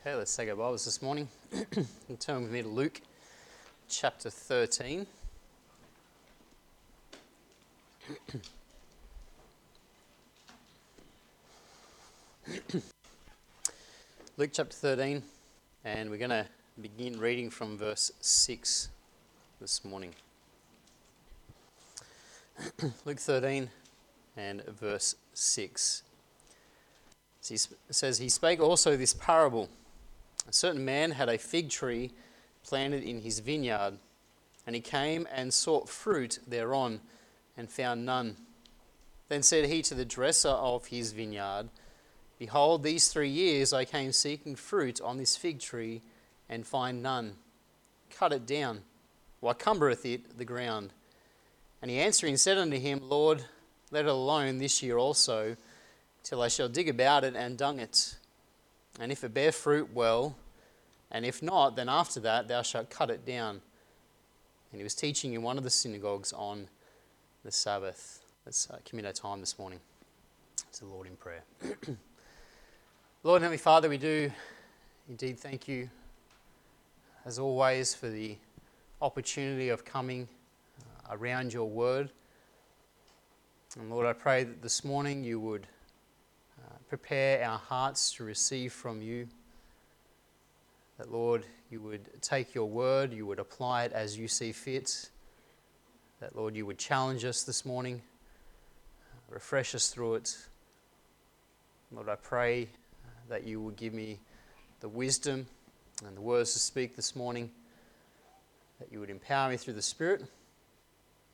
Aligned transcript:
Okay, 0.00 0.14
let's 0.14 0.36
take 0.36 0.48
our 0.48 0.54
Bibles 0.54 0.84
this 0.84 1.02
morning 1.02 1.28
and 1.74 2.20
turn 2.20 2.42
with 2.42 2.52
me 2.52 2.62
to 2.62 2.68
Luke 2.68 3.00
chapter 3.88 4.30
13. 4.30 5.04
Luke 14.36 14.50
chapter 14.52 14.76
13, 14.76 15.20
and 15.84 16.08
we're 16.08 16.16
going 16.16 16.30
to 16.30 16.46
begin 16.80 17.18
reading 17.18 17.50
from 17.50 17.76
verse 17.76 18.12
6 18.20 18.90
this 19.60 19.84
morning. 19.84 20.14
Luke 23.04 23.18
13 23.18 23.68
and 24.36 24.64
verse 24.64 25.16
6. 25.34 26.04
It 27.50 27.68
says, 27.90 28.18
He 28.18 28.28
spake 28.28 28.60
also 28.60 28.96
this 28.96 29.12
parable. 29.12 29.68
A 30.48 30.52
certain 30.52 30.84
man 30.84 31.10
had 31.10 31.28
a 31.28 31.36
fig 31.36 31.68
tree 31.68 32.10
planted 32.64 33.02
in 33.02 33.20
his 33.20 33.40
vineyard, 33.40 33.98
and 34.66 34.74
he 34.74 34.80
came 34.80 35.28
and 35.30 35.52
sought 35.52 35.88
fruit 35.88 36.38
thereon, 36.46 37.00
and 37.56 37.70
found 37.70 38.06
none. 38.06 38.36
Then 39.28 39.42
said 39.42 39.66
he 39.66 39.82
to 39.82 39.94
the 39.94 40.06
dresser 40.06 40.48
of 40.48 40.86
his 40.86 41.12
vineyard, 41.12 41.68
Behold, 42.38 42.82
these 42.82 43.08
three 43.08 43.28
years 43.28 43.72
I 43.72 43.84
came 43.84 44.12
seeking 44.12 44.56
fruit 44.56 45.00
on 45.00 45.18
this 45.18 45.36
fig 45.36 45.60
tree, 45.60 46.02
and 46.48 46.66
find 46.66 47.02
none. 47.02 47.34
Cut 48.10 48.32
it 48.32 48.46
down. 48.46 48.82
Why 49.40 49.52
cumbereth 49.52 50.06
it 50.06 50.38
the 50.38 50.44
ground? 50.44 50.92
And 51.82 51.90
he 51.90 51.98
answering 51.98 52.36
said 52.38 52.56
unto 52.56 52.78
him, 52.78 53.00
Lord, 53.02 53.44
let 53.90 54.06
it 54.06 54.10
alone 54.10 54.58
this 54.58 54.82
year 54.82 54.96
also, 54.96 55.56
till 56.22 56.40
I 56.40 56.48
shall 56.48 56.68
dig 56.68 56.88
about 56.88 57.24
it 57.24 57.36
and 57.36 57.58
dung 57.58 57.80
it. 57.80 58.16
And 58.98 59.12
if 59.12 59.22
it 59.22 59.32
bear 59.32 59.52
fruit, 59.52 59.90
well, 59.94 60.36
and 61.10 61.24
if 61.24 61.42
not, 61.42 61.76
then 61.76 61.88
after 61.88 62.20
that 62.20 62.48
thou 62.48 62.62
shalt 62.62 62.90
cut 62.90 63.10
it 63.10 63.24
down. 63.24 63.60
And 64.70 64.80
he 64.80 64.82
was 64.82 64.94
teaching 64.94 65.32
in 65.34 65.42
one 65.42 65.56
of 65.56 65.64
the 65.64 65.70
synagogues 65.70 66.32
on 66.32 66.68
the 67.44 67.50
Sabbath. 67.50 68.20
Let's 68.44 68.68
uh, 68.68 68.78
commit 68.84 69.06
our 69.06 69.12
time 69.12 69.40
this 69.40 69.58
morning 69.58 69.80
to 70.72 70.80
the 70.80 70.86
Lord 70.86 71.06
in 71.06 71.16
prayer. 71.16 71.42
Lord 73.22 73.42
Heavenly 73.42 73.58
Father, 73.58 73.88
we 73.88 73.98
do 73.98 74.30
indeed 75.08 75.38
thank 75.38 75.68
you, 75.68 75.88
as 77.24 77.38
always, 77.38 77.94
for 77.94 78.08
the 78.08 78.36
opportunity 79.00 79.68
of 79.68 79.84
coming 79.84 80.28
uh, 80.80 81.16
around 81.16 81.52
your 81.52 81.68
word. 81.68 82.10
And 83.78 83.90
Lord, 83.90 84.06
I 84.06 84.12
pray 84.12 84.44
that 84.44 84.60
this 84.60 84.84
morning 84.84 85.22
you 85.22 85.38
would 85.40 85.66
prepare 86.88 87.44
our 87.44 87.58
hearts 87.58 88.12
to 88.14 88.24
receive 88.24 88.72
from 88.72 89.02
you. 89.02 89.28
That, 90.96 91.12
Lord, 91.12 91.44
you 91.70 91.80
would 91.80 92.22
take 92.22 92.54
your 92.54 92.66
word, 92.66 93.12
you 93.12 93.26
would 93.26 93.38
apply 93.38 93.84
it 93.84 93.92
as 93.92 94.18
you 94.18 94.26
see 94.26 94.52
fit. 94.52 95.10
That, 96.20 96.34
Lord, 96.34 96.56
you 96.56 96.66
would 96.66 96.78
challenge 96.78 97.24
us 97.24 97.44
this 97.44 97.64
morning, 97.64 98.02
refresh 99.28 99.74
us 99.74 99.90
through 99.90 100.16
it. 100.16 100.36
Lord, 101.92 102.08
I 102.08 102.16
pray 102.16 102.68
that 103.28 103.46
you 103.46 103.60
would 103.60 103.76
give 103.76 103.94
me 103.94 104.18
the 104.80 104.88
wisdom 104.88 105.46
and 106.06 106.16
the 106.16 106.20
words 106.20 106.52
to 106.54 106.58
speak 106.58 106.96
this 106.96 107.14
morning, 107.14 107.50
that 108.80 108.90
you 108.90 108.98
would 109.00 109.10
empower 109.10 109.50
me 109.50 109.56
through 109.56 109.74
the 109.74 109.82
Spirit, 109.82 110.24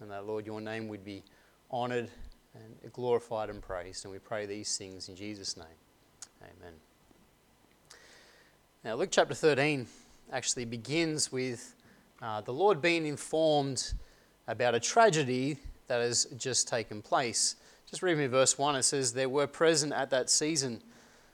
and 0.01 0.11
that, 0.11 0.27
Lord, 0.27 0.47
your 0.47 0.61
name 0.61 0.89
would 0.89 1.05
be 1.05 1.23
honoured 1.71 2.11
and 2.55 2.93
glorified 2.93 3.51
and 3.51 3.61
praised. 3.61 4.05
And 4.05 4.13
we 4.13 4.19
pray 4.19 4.47
these 4.47 4.77
things 4.77 5.09
in 5.09 5.17
Jesus' 5.17 5.57
name. 5.57 5.67
Amen. 6.43 6.75
Now, 8.85 8.95
Luke 8.97 9.11
chapter 9.11 9.35
13 9.35 9.87
actually 10.33 10.65
begins 10.65 11.33
with 11.33 11.75
uh, 12.23 12.41
the 12.41 12.53
Lord 12.53 12.81
being 12.81 13.07
informed 13.07 13.95
about 14.47 14.75
a 14.75 14.81
tragedy 14.81 15.59
that 15.87 16.01
has 16.01 16.27
just 16.37 16.69
taken 16.69 17.03
place. 17.03 17.57
Just 17.89 18.03
read 18.03 18.19
me 18.19 18.27
verse 18.27 18.59
1. 18.59 18.77
It 18.77 18.83
says, 18.83 19.13
There 19.13 19.29
were 19.29 19.47
present 19.47 19.93
at 19.93 20.11
that 20.11 20.31
season 20.31 20.83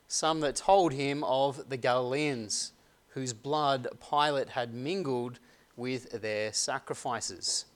some 0.09 0.41
that 0.41 0.57
told 0.57 0.93
him 0.93 1.23
of 1.23 1.69
the 1.69 1.77
Galileans, 1.77 2.73
whose 3.09 3.33
blood 3.33 3.87
Pilate 4.11 4.49
had 4.49 4.75
mingled 4.75 5.39
with 5.77 6.21
their 6.21 6.53
sacrifices. 6.53 7.67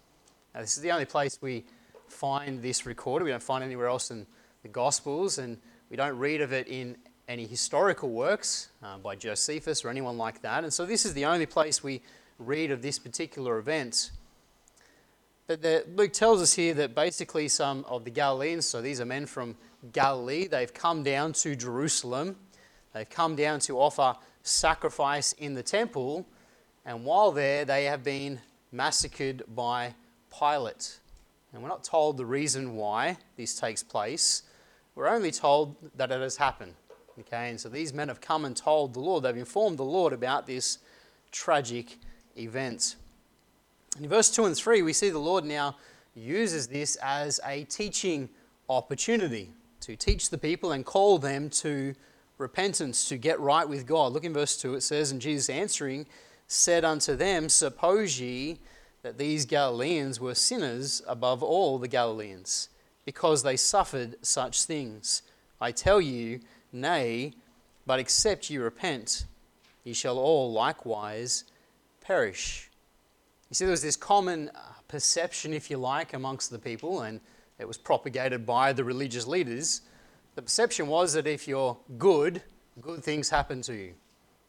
Now, 0.53 0.61
this 0.61 0.76
is 0.76 0.82
the 0.82 0.91
only 0.91 1.05
place 1.05 1.38
we 1.41 1.65
find 2.09 2.62
this 2.62 2.87
recorded. 2.87 3.25
We 3.25 3.31
don't 3.31 3.42
find 3.42 3.65
anywhere 3.65 3.88
else 3.88 4.10
in 4.10 4.26
the 4.62 4.69
Gospels, 4.69 5.38
and 5.38 5.59
we 5.91 5.97
don't 5.97 6.19
read 6.19 6.41
of 6.41 6.53
it 6.53 6.69
in 6.69 6.97
any 7.28 7.47
historical 7.47 8.10
works 8.10 8.69
uh, 8.82 8.98
by 8.98 9.16
Josephus 9.16 9.84
or 9.84 9.88
anyone 9.88 10.19
like 10.19 10.43
that. 10.43 10.64
And 10.64 10.72
so 10.72 10.84
this 10.87 11.04
is 11.06 11.14
the 11.14 11.25
only 11.25 11.47
place 11.47 11.82
we 11.82 12.03
read 12.38 12.70
of 12.70 12.82
this 12.82 12.98
particular 12.98 13.59
event. 13.59 14.10
But 15.47 15.62
the, 15.62 15.84
Luke 15.94 16.12
tells 16.12 16.41
us 16.41 16.54
here 16.54 16.75
that 16.75 16.94
basically 16.94 17.48
some 17.48 17.84
of 17.88 18.04
the 18.04 18.10
Galileans, 18.10 18.66
so 18.66 18.81
these 18.81 19.00
are 19.00 19.04
men 19.04 19.26
from 19.26 19.56
Galilee, 19.93 20.47
they've 20.47 20.72
come 20.72 21.03
down 21.03 21.32
to 21.34 21.54
Jerusalem. 21.54 22.37
They've 22.94 23.10
come 23.10 23.34
down 23.34 23.59
to 23.60 23.78
offer 23.78 24.14
sacrifice 24.43 25.32
in 25.34 25.54
the 25.54 25.62
temple. 25.62 26.25
And 26.87 27.04
while 27.04 27.32
there, 27.32 27.64
they 27.64 27.84
have 27.84 28.04
been 28.04 28.41
massacred 28.72 29.43
by 29.54 29.94
Pilate. 30.37 31.00
And 31.54 31.62
we're 31.62 31.69
not 31.69 31.84
told 31.84 32.16
the 32.16 32.26
reason 32.26 32.75
why 32.75 33.16
this 33.37 33.59
takes 33.59 33.82
place. 33.82 34.42
We're 34.97 35.09
only 35.09 35.31
told 35.31 35.76
that 35.97 36.10
it 36.10 36.20
has 36.20 36.37
happened. 36.37 36.75
Okay, 37.20 37.48
and 37.48 37.60
so 37.60 37.69
these 37.69 37.94
men 37.94 38.09
have 38.09 38.20
come 38.20 38.44
and 38.44 38.56
told 38.56 38.92
the 38.92 39.00
Lord, 39.00 39.22
they've 39.22 39.37
informed 39.37 39.78
the 39.78 39.84
Lord 39.84 40.12
about 40.12 40.48
this 40.48 40.78
tragic 41.31 41.97
event. 42.37 42.97
In 44.00 44.09
verse 44.09 44.31
2 44.31 44.47
and 44.47 44.56
3, 44.56 44.82
we 44.82 44.93
see 44.93 45.10
the 45.10 45.19
Lord 45.20 45.44
now 45.44 45.76
uses 46.16 46.66
this 46.66 46.97
as 46.97 47.38
a 47.47 47.62
teaching 47.64 48.28
opportunity 48.69 49.53
to 49.81 49.94
teach 49.94 50.31
the 50.31 50.38
people 50.38 50.72
and 50.72 50.84
call 50.84 51.19
them 51.19 51.48
to 51.50 51.94
repentance, 52.38 53.09
to 53.09 53.16
get 53.16 53.38
right 53.38 53.69
with 53.69 53.87
God. 53.87 54.12
Look 54.12 54.25
in 54.25 54.32
verse 54.32 54.56
2, 54.56 54.75
it 54.75 54.81
says, 54.81 55.12
And 55.12 55.20
Jesus 55.20 55.48
answering 55.48 56.06
said 56.48 56.84
unto 56.84 57.14
them, 57.14 57.48
Suppose 57.48 58.19
ye 58.19 58.59
that 59.04 59.19
these 59.19 59.44
Galileans 59.44 60.19
were 60.19 60.34
sinners 60.34 61.03
above 61.06 61.42
all 61.42 61.78
the 61.78 61.87
Galileans, 61.87 62.70
because 63.04 63.42
they 63.42 63.54
suffered 63.54 64.16
such 64.22 64.65
things. 64.65 65.20
I 65.60 65.72
tell 65.72 66.00
you, 66.00 66.41
nay, 66.72 67.34
but 67.84 68.00
except 68.00 68.48
ye 68.48 68.56
repent, 68.56 69.26
ye 69.84 69.93
shall 69.93 70.19
all 70.19 70.50
likewise 70.53 71.44
perish. 72.00 72.70
You 73.50 73.54
see, 73.56 73.66
there 73.66 73.72
was 73.72 73.82
this 73.82 73.94
common 73.94 74.48
uh, 74.54 74.60
perception, 74.88 75.53
if 75.53 75.70
you 75.70 75.76
like, 75.76 76.14
amongst 76.14 76.50
the 76.50 76.59
people, 76.59 77.03
and 77.03 77.20
it 77.59 77.69
was 77.69 77.76
propagated 77.76 78.47
by 78.47 78.72
the 78.72 78.84
religious 78.84 79.26
leaders. 79.26 79.82
The 80.34 80.41
perception 80.41 80.87
was 80.87 81.12
that 81.12 81.26
if 81.26 81.47
you're 81.47 81.76
good, 81.98 82.41
good 82.81 83.04
things 83.04 83.28
happen 83.28 83.60
to 83.62 83.75
you. 83.75 83.93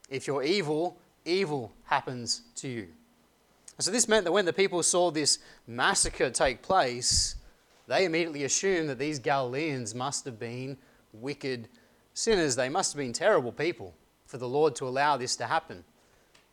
If 0.09 0.27
you're 0.27 0.43
evil, 0.43 0.97
evil 1.25 1.73
happens 1.83 2.43
to 2.55 2.69
you. 2.69 2.87
So 3.79 3.91
this 3.91 4.07
meant 4.07 4.23
that 4.23 4.31
when 4.31 4.45
the 4.45 4.53
people 4.53 4.81
saw 4.83 5.11
this 5.11 5.39
massacre 5.67 6.29
take 6.29 6.61
place, 6.61 7.35
they 7.87 8.05
immediately 8.05 8.45
assumed 8.45 8.89
that 8.89 8.99
these 8.99 9.19
Galileans 9.19 9.93
must 9.93 10.25
have 10.25 10.39
been 10.39 10.77
wicked 11.13 11.67
sinners. 12.13 12.55
They 12.55 12.69
must 12.69 12.93
have 12.93 12.97
been 12.97 13.13
terrible 13.13 13.51
people 13.51 13.93
for 14.25 14.37
the 14.37 14.47
Lord 14.47 14.75
to 14.77 14.87
allow 14.87 15.17
this 15.17 15.35
to 15.37 15.45
happen. 15.45 15.83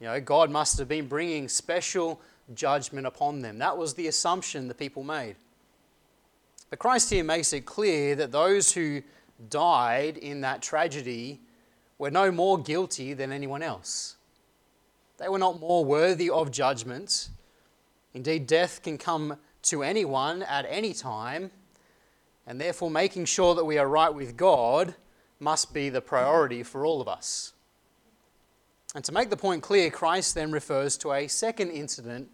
You 0.00 0.09
know, 0.09 0.21
God 0.21 0.50
must 0.50 0.78
have 0.78 0.88
been 0.88 1.06
bringing 1.06 1.49
special 1.49 2.21
judgment 2.55 3.06
upon 3.06 3.41
them. 3.41 3.59
That 3.59 3.78
was 3.78 3.94
the 3.94 4.09
assumption 4.09 4.66
the 4.66 4.75
people 4.75 5.04
made. 5.04 5.37
But 6.71 6.81
Christ 6.81 7.10
here 7.10 7.22
makes 7.22 7.53
it 7.53 7.66
clear 7.66 8.16
that 8.16 8.33
those 8.33 8.72
who 8.72 9.03
died 9.49 10.16
in 10.16 10.41
that 10.41 10.60
tragedy 10.60 11.41
were 11.99 12.10
no 12.10 12.33
more 12.33 12.59
guilty 12.59 13.15
than 13.15 13.31
anyone 13.31 13.62
else. 13.62 14.16
They 15.18 15.28
were 15.28 15.38
not 15.38 15.60
more 15.60 15.84
worthy 15.84 16.30
of 16.30 16.50
judgment. 16.50 17.28
Indeed, 18.14 18.47
death 18.47 18.82
can 18.82 18.98
come 18.98 19.36
to 19.62 19.82
anyone 19.82 20.42
at 20.42 20.66
any 20.68 20.92
time, 20.92 21.50
and 22.47 22.60
therefore 22.60 22.91
making 22.91 23.26
sure 23.26 23.54
that 23.54 23.64
we 23.64 23.78
are 23.78 23.88
right 23.88 24.12
with 24.12 24.36
God 24.36 24.94
must 25.38 25.72
be 25.72 25.88
the 25.88 26.00
priority 26.00 26.62
for 26.62 26.84
all 26.84 27.00
of 27.00 27.09
us. 27.09 27.53
And 28.94 29.04
to 29.04 29.12
make 29.12 29.30
the 29.30 29.36
point 29.36 29.62
clear, 29.62 29.91
Christ 29.91 30.34
then 30.34 30.53
refers 30.53 30.97
to 30.98 31.12
a 31.12 31.26
second 31.28 31.70
incident 31.70 32.28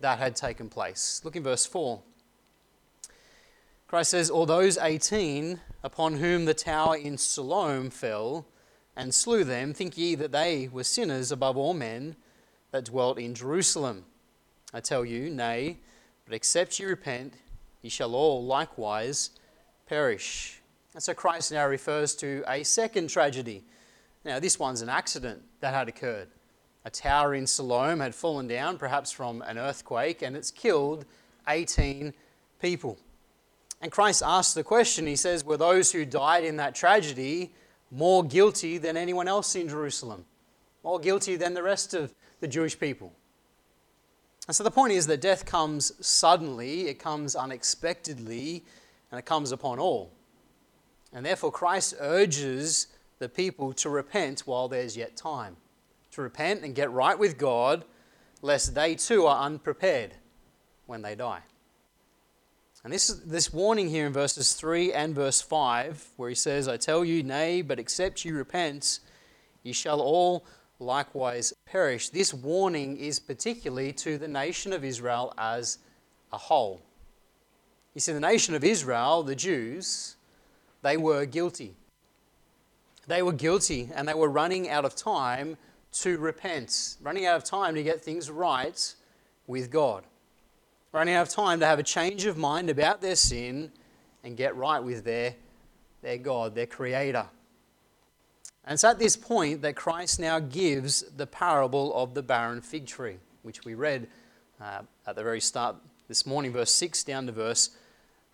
that 0.00 0.18
had 0.18 0.36
taken 0.36 0.68
place. 0.68 1.20
Look 1.24 1.36
in 1.36 1.42
verse 1.42 1.66
4. 1.66 2.00
Christ 3.88 4.10
says, 4.10 4.30
All 4.30 4.46
those 4.46 4.78
18 4.78 5.60
upon 5.82 6.16
whom 6.16 6.44
the 6.44 6.54
tower 6.54 6.96
in 6.96 7.18
Siloam 7.18 7.90
fell 7.90 8.46
and 8.98 9.14
slew 9.14 9.44
them, 9.44 9.72
think 9.72 9.96
ye 9.96 10.16
that 10.16 10.32
they 10.32 10.68
were 10.70 10.82
sinners 10.82 11.30
above 11.30 11.56
all 11.56 11.72
men 11.72 12.16
that 12.72 12.86
dwelt 12.86 13.16
in 13.16 13.32
Jerusalem. 13.32 14.04
I 14.74 14.80
tell 14.80 15.04
you, 15.04 15.30
nay, 15.30 15.78
but 16.26 16.34
except 16.34 16.78
ye 16.80 16.84
repent, 16.84 17.34
ye 17.80 17.88
shall 17.88 18.16
all 18.16 18.44
likewise 18.44 19.30
perish. 19.86 20.60
And 20.94 21.02
so 21.02 21.14
Christ 21.14 21.52
now 21.52 21.66
refers 21.66 22.16
to 22.16 22.42
a 22.48 22.64
second 22.64 23.08
tragedy 23.08 23.64
Now, 24.24 24.40
this 24.40 24.58
one's 24.58 24.82
an 24.82 24.88
accident 24.88 25.42
that 25.60 25.72
had 25.72 25.88
occurred. 25.88 26.28
A 26.84 26.90
tower 26.90 27.34
in 27.34 27.46
Siloam 27.46 28.00
had 28.00 28.16
fallen 28.16 28.48
down, 28.48 28.78
perhaps 28.78 29.12
from 29.12 29.42
an 29.42 29.58
earthquake, 29.58 30.22
and 30.22 30.36
it's 30.36 30.50
killed 30.50 31.04
18 31.46 32.12
people. 32.60 32.98
And 33.80 33.92
Christ 33.92 34.24
asks 34.26 34.54
the 34.54 34.64
question 34.64 35.06
He 35.06 35.14
says, 35.14 35.44
Were 35.44 35.56
those 35.56 35.92
who 35.92 36.04
died 36.04 36.42
in 36.42 36.56
that 36.56 36.74
tragedy 36.74 37.52
more 37.90 38.24
guilty 38.24 38.78
than 38.78 38.96
anyone 38.96 39.28
else 39.28 39.54
in 39.54 39.68
Jerusalem? 39.68 40.24
More 40.84 41.00
guilty 41.00 41.36
than 41.36 41.54
the 41.54 41.62
rest 41.62 41.94
of 41.94 42.14
the 42.40 42.48
Jewish 42.48 42.78
people? 42.78 43.12
And 44.46 44.56
so 44.56 44.64
the 44.64 44.70
point 44.70 44.92
is 44.92 45.06
that 45.06 45.20
death 45.20 45.44
comes 45.44 45.92
suddenly, 46.06 46.88
it 46.88 46.98
comes 46.98 47.36
unexpectedly, 47.36 48.64
and 49.10 49.18
it 49.18 49.26
comes 49.26 49.52
upon 49.52 49.78
all. 49.78 50.10
And 51.12 51.24
therefore, 51.24 51.52
Christ 51.52 51.94
urges 52.00 52.88
the 53.18 53.28
people 53.28 53.72
to 53.74 53.90
repent 53.90 54.40
while 54.40 54.68
there's 54.68 54.96
yet 54.96 55.16
time. 55.16 55.56
To 56.12 56.22
repent 56.22 56.62
and 56.62 56.74
get 56.74 56.90
right 56.90 57.18
with 57.18 57.38
God, 57.38 57.84
lest 58.40 58.74
they 58.74 58.94
too 58.94 59.26
are 59.26 59.44
unprepared 59.44 60.14
when 60.86 61.02
they 61.02 61.14
die. 61.14 61.42
And 62.84 62.92
this, 62.92 63.08
this 63.08 63.52
warning 63.52 63.88
here 63.88 64.06
in 64.06 64.12
verses 64.12 64.52
3 64.52 64.92
and 64.92 65.14
verse 65.14 65.40
5, 65.40 66.10
where 66.16 66.28
he 66.28 66.34
says, 66.34 66.68
I 66.68 66.76
tell 66.76 67.04
you, 67.04 67.22
nay, 67.22 67.60
but 67.60 67.78
except 67.78 68.24
you 68.24 68.36
repent, 68.36 69.00
ye 69.64 69.72
shall 69.72 70.00
all 70.00 70.46
likewise 70.78 71.52
perish. 71.66 72.10
This 72.10 72.32
warning 72.32 72.96
is 72.96 73.18
particularly 73.18 73.92
to 73.94 74.16
the 74.16 74.28
nation 74.28 74.72
of 74.72 74.84
Israel 74.84 75.34
as 75.36 75.78
a 76.32 76.38
whole. 76.38 76.80
You 77.94 78.00
see, 78.00 78.12
the 78.12 78.20
nation 78.20 78.54
of 78.54 78.62
Israel, 78.62 79.24
the 79.24 79.34
Jews, 79.34 80.14
they 80.82 80.96
were 80.96 81.26
guilty. 81.26 81.74
They 83.08 83.22
were 83.22 83.32
guilty 83.32 83.90
and 83.92 84.06
they 84.06 84.14
were 84.14 84.28
running 84.28 84.68
out 84.68 84.84
of 84.84 84.94
time 84.94 85.56
to 85.94 86.16
repent, 86.18 86.96
running 87.02 87.26
out 87.26 87.36
of 87.36 87.44
time 87.44 87.74
to 87.74 87.82
get 87.82 88.04
things 88.04 88.30
right 88.30 88.94
with 89.48 89.70
God 89.70 90.04
running 90.92 91.14
out 91.14 91.22
of 91.22 91.28
time 91.28 91.60
to 91.60 91.66
have 91.66 91.78
a 91.78 91.82
change 91.82 92.24
of 92.24 92.36
mind 92.36 92.70
about 92.70 93.00
their 93.00 93.16
sin 93.16 93.70
and 94.24 94.36
get 94.36 94.56
right 94.56 94.82
with 94.82 95.04
their, 95.04 95.34
their 96.02 96.18
God, 96.18 96.54
their 96.54 96.66
Creator. 96.66 97.26
And 98.64 98.74
it's 98.74 98.84
at 98.84 98.98
this 98.98 99.16
point 99.16 99.62
that 99.62 99.76
Christ 99.76 100.20
now 100.20 100.38
gives 100.38 101.02
the 101.02 101.26
parable 101.26 101.94
of 101.94 102.14
the 102.14 102.22
barren 102.22 102.60
fig 102.60 102.86
tree, 102.86 103.16
which 103.42 103.64
we 103.64 103.74
read 103.74 104.08
uh, 104.60 104.82
at 105.06 105.16
the 105.16 105.22
very 105.22 105.40
start 105.40 105.76
this 106.08 106.26
morning, 106.26 106.52
verse 106.52 106.72
6 106.72 107.04
down 107.04 107.26
to 107.26 107.32
verse 107.32 107.70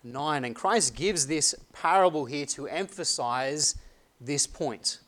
9. 0.03 0.45
And 0.45 0.55
Christ 0.55 0.95
gives 0.95 1.27
this 1.27 1.55
parable 1.73 2.25
here 2.25 2.45
to 2.47 2.67
emphasize 2.67 3.75
this 4.19 4.47
point 4.47 4.99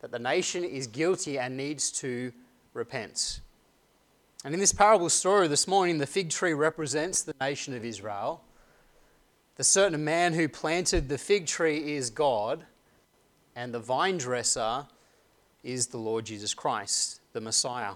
that 0.00 0.10
the 0.10 0.18
nation 0.18 0.64
is 0.64 0.86
guilty 0.86 1.38
and 1.38 1.56
needs 1.56 1.90
to 1.90 2.32
repent. 2.72 3.40
And 4.44 4.52
in 4.52 4.60
this 4.60 4.74
parable 4.74 5.08
story 5.08 5.48
this 5.48 5.66
morning, 5.66 5.96
the 5.96 6.06
fig 6.06 6.28
tree 6.28 6.52
represents 6.52 7.22
the 7.22 7.34
nation 7.40 7.74
of 7.74 7.82
Israel. 7.82 8.44
The 9.56 9.64
certain 9.64 10.04
man 10.04 10.34
who 10.34 10.50
planted 10.50 11.08
the 11.08 11.16
fig 11.16 11.46
tree 11.46 11.94
is 11.94 12.10
God, 12.10 12.62
and 13.56 13.72
the 13.72 13.78
vine 13.78 14.18
dresser 14.18 14.86
is 15.62 15.86
the 15.86 15.96
Lord 15.96 16.26
Jesus 16.26 16.52
Christ, 16.52 17.22
the 17.32 17.40
Messiah. 17.40 17.94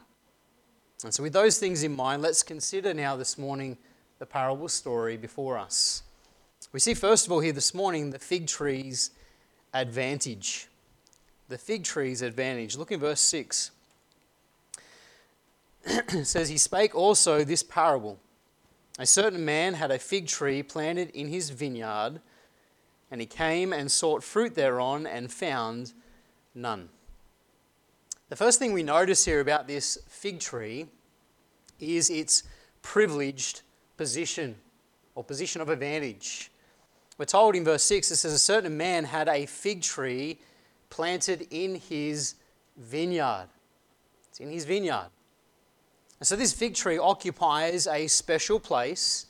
And 1.05 1.13
so, 1.13 1.23
with 1.23 1.35
those 1.35 1.59
things 1.59 1.83
in 1.83 1.95
mind, 1.95 2.23
let's 2.23 2.43
consider 2.43 2.95
now 2.95 3.15
this 3.15 3.37
morning 3.37 3.77
the 4.19 4.27
parable 4.27 4.69
story 4.69 5.19
before 5.19 5.59
us. 5.59 6.03
We 6.73 6.81
see, 6.81 6.95
first 6.95 7.27
of 7.27 7.33
all, 7.33 7.41
here 7.41 7.53
this 7.53 7.75
morning, 7.75 8.11
the 8.11 8.19
fig 8.19 8.47
tree's 8.47 9.11
advantage. 9.75 10.69
The 11.49 11.59
fig 11.59 11.85
tree's 11.85 12.23
advantage. 12.23 12.77
Look 12.77 12.91
in 12.91 13.01
verse 13.01 13.21
6. 13.21 13.71
says, 16.23 16.49
He 16.49 16.59
spake 16.59 16.95
also 16.95 17.45
this 17.45 17.63
parable 17.63 18.19
A 18.99 19.07
certain 19.07 19.45
man 19.45 19.75
had 19.75 19.91
a 19.91 19.99
fig 19.99 20.27
tree 20.27 20.63
planted 20.63 21.11
in 21.11 21.29
his 21.29 21.51
vineyard, 21.51 22.21
and 23.11 23.21
he 23.21 23.27
came 23.27 23.73
and 23.73 23.91
sought 23.91 24.23
fruit 24.23 24.55
thereon 24.55 25.07
and 25.07 25.33
found 25.33 25.93
none. 26.55 26.89
The 28.29 28.37
first 28.37 28.59
thing 28.59 28.73
we 28.73 28.83
notice 28.83 29.25
here 29.25 29.41
about 29.41 29.67
this 29.67 29.99
fig 30.09 30.41
tree 30.41 30.87
is 31.81 32.11
its 32.11 32.43
privileged 32.83 33.63
position 33.97 34.57
or 35.15 35.25
position 35.25 35.63
of 35.63 35.71
advantage. 35.71 36.51
We're 37.17 37.25
told 37.25 37.57
in 37.57 37.65
verse 37.65 37.83
6 37.85 38.11
it 38.11 38.17
says, 38.17 38.33
A 38.33 38.39
certain 38.39 38.77
man 38.77 39.05
had 39.05 39.29
a 39.29 39.47
fig 39.47 39.83
tree 39.83 40.39
planted 40.91 41.47
in 41.51 41.77
his 41.77 42.35
vineyard. 42.77 43.49
It's 44.29 44.41
in 44.41 44.51
his 44.51 44.65
vineyard. 44.65 45.09
And 46.21 46.27
so 46.27 46.37
this 46.37 46.53
fig 46.53 46.75
tree 46.75 46.99
occupies 46.99 47.87
a 47.87 48.07
special 48.09 48.59
place 48.59 49.27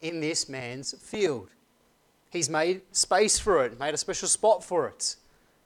in 0.00 0.20
this 0.20 0.48
man's 0.48 0.92
field. 0.98 1.50
He's 2.30 2.48
made 2.48 2.82
space 2.92 3.38
for 3.38 3.64
it, 3.64 3.78
made 3.80 3.94
a 3.94 3.98
special 3.98 4.28
spot 4.28 4.62
for 4.62 4.86
it, 4.86 5.16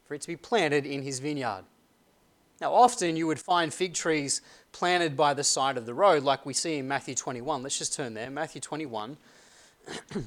for 0.07 0.15
it 0.15 0.23
to 0.23 0.29
be 0.29 0.37
planted 0.37 0.87
in 0.87 1.03
his 1.03 1.19
vineyard. 1.19 1.65
Now, 2.61 2.73
often 2.73 3.17
you 3.17 3.27
would 3.27 3.41
find 3.41 3.75
fig 3.75 3.93
trees 3.93 4.41
planted 4.71 5.17
by 5.17 5.35
the 5.35 5.43
side 5.45 5.77
of 5.77 5.85
the 5.85 5.95
road, 5.95 6.23
like 6.23 6.47
we 6.47 6.55
see 6.55 6.79
in 6.79 6.87
Matthew 6.87 7.17
21. 7.17 7.63
Let's 7.63 7.79
just 7.79 7.95
turn 7.95 8.15
there. 8.15 8.31
Matthew 8.31 8.61
21. 8.61 9.17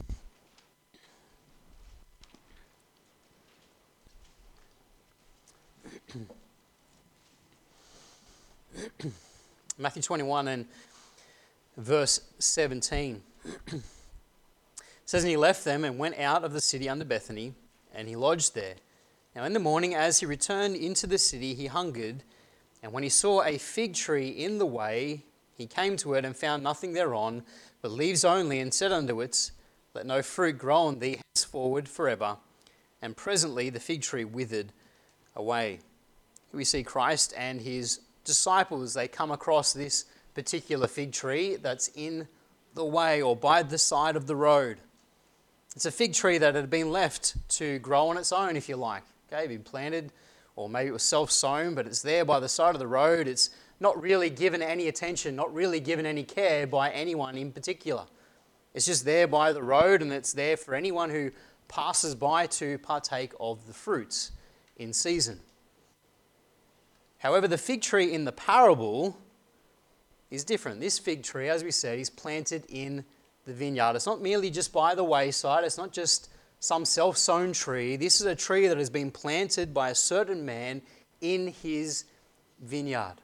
Matthew 9.77 10.01
21 10.01 10.47
and 10.47 10.65
verse 11.75 12.21
17. 12.39 13.21
it 13.67 13.81
says, 15.05 15.23
And 15.23 15.29
he 15.29 15.35
left 15.35 15.65
them 15.65 15.83
and 15.83 15.99
went 15.99 16.17
out 16.17 16.45
of 16.45 16.53
the 16.53 16.61
city 16.61 16.87
under 16.87 17.03
Bethany, 17.03 17.53
and 17.93 18.07
he 18.07 18.15
lodged 18.15 18.55
there. 18.55 18.75
Now 19.35 19.43
in 19.43 19.51
the 19.51 19.59
morning, 19.59 19.93
as 19.93 20.21
he 20.21 20.25
returned 20.25 20.77
into 20.77 21.07
the 21.07 21.17
city, 21.17 21.53
he 21.53 21.65
hungered, 21.65 22.23
and 22.81 22.93
when 22.93 23.03
he 23.03 23.09
saw 23.09 23.43
a 23.43 23.57
fig 23.57 23.95
tree 23.95 24.29
in 24.29 24.59
the 24.59 24.65
way, 24.65 25.25
he 25.57 25.67
came 25.67 25.97
to 25.97 26.13
it 26.13 26.23
and 26.23 26.37
found 26.37 26.63
nothing 26.63 26.93
thereon, 26.93 27.43
but 27.81 27.91
leaves 27.91 28.23
only, 28.23 28.61
and 28.61 28.73
said 28.73 28.93
unto 28.93 29.19
it, 29.19 29.51
Let 29.93 30.05
no 30.05 30.21
fruit 30.21 30.57
grow 30.57 30.83
on 30.83 30.99
thee 30.99 31.19
henceforward 31.35 31.89
forever. 31.89 32.37
And 33.01 33.17
presently 33.17 33.69
the 33.69 33.81
fig 33.81 34.03
tree 34.03 34.23
withered 34.23 34.71
away. 35.35 35.79
Here 36.51 36.57
we 36.57 36.63
see 36.63 36.83
Christ 36.83 37.33
and 37.35 37.59
his 37.59 37.99
disciples, 38.25 38.93
they 38.93 39.07
come 39.07 39.31
across 39.31 39.71
this 39.71 40.05
particular 40.33 40.87
fig 40.87 41.13
tree 41.13 41.55
that's 41.55 41.89
in 41.95 42.27
the 42.73 42.83
way 42.83 43.21
or 43.21 43.35
by 43.35 43.63
the 43.63 43.77
side 43.77 44.15
of 44.15 44.27
the 44.27 44.35
road. 44.35 44.77
It's 45.75 45.85
a 45.85 45.91
fig 45.91 46.13
tree 46.13 46.37
that 46.37 46.55
had 46.55 46.69
been 46.69 46.91
left 46.91 47.35
to 47.57 47.79
grow 47.79 48.09
on 48.09 48.17
its 48.17 48.31
own, 48.31 48.55
if 48.55 48.69
you 48.69 48.75
like. 48.75 49.03
Okay, 49.31 49.47
been 49.47 49.63
planted, 49.63 50.11
or 50.55 50.69
maybe 50.69 50.89
it 50.89 50.93
was 50.93 51.03
self 51.03 51.31
sown, 51.31 51.73
but 51.73 51.87
it's 51.87 52.01
there 52.01 52.23
by 52.23 52.39
the 52.39 52.49
side 52.49 52.75
of 52.75 52.79
the 52.79 52.87
road. 52.87 53.27
It's 53.27 53.49
not 53.79 54.01
really 54.01 54.29
given 54.29 54.61
any 54.61 54.87
attention, 54.87 55.35
not 55.35 55.53
really 55.53 55.79
given 55.79 56.05
any 56.05 56.23
care 56.23 56.67
by 56.67 56.91
anyone 56.91 57.37
in 57.37 57.51
particular. 57.51 58.05
It's 58.73 58.85
just 58.85 59.05
there 59.05 59.27
by 59.27 59.51
the 59.51 59.63
road, 59.63 60.01
and 60.01 60.11
it's 60.13 60.33
there 60.33 60.57
for 60.57 60.75
anyone 60.75 61.09
who 61.09 61.31
passes 61.67 62.15
by 62.15 62.47
to 62.47 62.77
partake 62.79 63.33
of 63.39 63.65
the 63.67 63.73
fruits 63.73 64.31
in 64.77 64.93
season. 64.93 65.39
However, 67.19 67.47
the 67.47 67.57
fig 67.57 67.81
tree 67.81 68.13
in 68.13 68.25
the 68.25 68.31
parable 68.31 69.17
is 70.29 70.43
different. 70.43 70.79
This 70.79 70.99
fig 70.99 71.23
tree, 71.23 71.49
as 71.49 71.63
we 71.63 71.71
said, 71.71 71.99
is 71.99 72.09
planted 72.09 72.65
in 72.69 73.05
the 73.45 73.53
vineyard. 73.53 73.95
It's 73.95 74.05
not 74.05 74.21
merely 74.21 74.49
just 74.49 74.73
by 74.73 74.95
the 74.95 75.03
wayside, 75.03 75.63
it's 75.63 75.77
not 75.77 75.91
just 75.91 76.29
some 76.59 76.85
self 76.85 77.17
sown 77.17 77.53
tree. 77.53 77.95
This 77.95 78.19
is 78.19 78.27
a 78.27 78.35
tree 78.35 78.67
that 78.67 78.77
has 78.77 78.89
been 78.89 79.11
planted 79.11 79.73
by 79.73 79.89
a 79.89 79.95
certain 79.95 80.45
man 80.45 80.81
in 81.21 81.47
his 81.47 82.05
vineyard. 82.61 83.15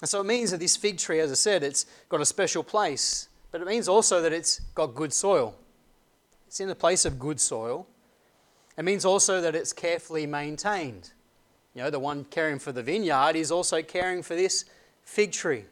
And 0.00 0.08
so 0.08 0.20
it 0.20 0.24
means 0.24 0.50
that 0.50 0.60
this 0.60 0.76
fig 0.76 0.98
tree, 0.98 1.20
as 1.20 1.30
I 1.30 1.34
said, 1.34 1.62
it's 1.62 1.86
got 2.08 2.20
a 2.20 2.26
special 2.26 2.62
place, 2.62 3.28
but 3.50 3.60
it 3.60 3.66
means 3.66 3.88
also 3.88 4.20
that 4.22 4.32
it's 4.32 4.60
got 4.74 4.94
good 4.94 5.12
soil. 5.12 5.56
It's 6.46 6.60
in 6.60 6.70
a 6.70 6.74
place 6.74 7.04
of 7.04 7.18
good 7.18 7.40
soil. 7.40 7.86
It 8.76 8.84
means 8.84 9.04
also 9.04 9.40
that 9.40 9.56
it's 9.56 9.72
carefully 9.72 10.26
maintained. 10.26 11.10
You 11.74 11.82
know, 11.82 11.90
the 11.90 11.98
one 11.98 12.24
caring 12.24 12.58
for 12.58 12.72
the 12.72 12.82
vineyard 12.82 13.36
is 13.36 13.50
also 13.50 13.82
caring 13.82 14.22
for 14.22 14.34
this 14.34 14.64
fig 15.04 15.32
tree, 15.32 15.64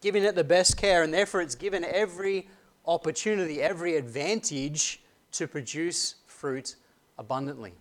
giving 0.00 0.24
it 0.24 0.34
the 0.34 0.44
best 0.44 0.76
care, 0.76 1.02
and 1.02 1.12
therefore 1.12 1.40
it's 1.40 1.54
given 1.54 1.84
every 1.84 2.48
opportunity, 2.86 3.62
every 3.62 3.96
advantage 3.96 5.02
to 5.32 5.46
produce 5.46 6.16
fruit 6.26 6.76
abundantly. 7.18 7.72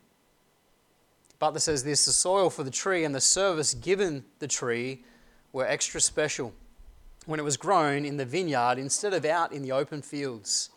Butler 1.39 1.60
says 1.60 1.83
this 1.83 2.05
the 2.05 2.13
soil 2.13 2.51
for 2.51 2.63
the 2.63 2.71
tree 2.71 3.03
and 3.03 3.15
the 3.15 3.21
service 3.21 3.74
given 3.74 4.24
the 4.39 4.48
tree 4.48 5.03
were 5.51 5.65
extra 5.65 6.00
special 6.00 6.53
when 7.25 7.39
it 7.39 7.43
was 7.43 7.57
grown 7.57 8.05
in 8.05 8.17
the 8.17 8.25
vineyard 8.25 8.77
instead 8.77 9.13
of 9.13 9.25
out 9.25 9.51
in 9.51 9.63
the 9.63 9.71
open 9.71 10.01
fields. 10.01 10.69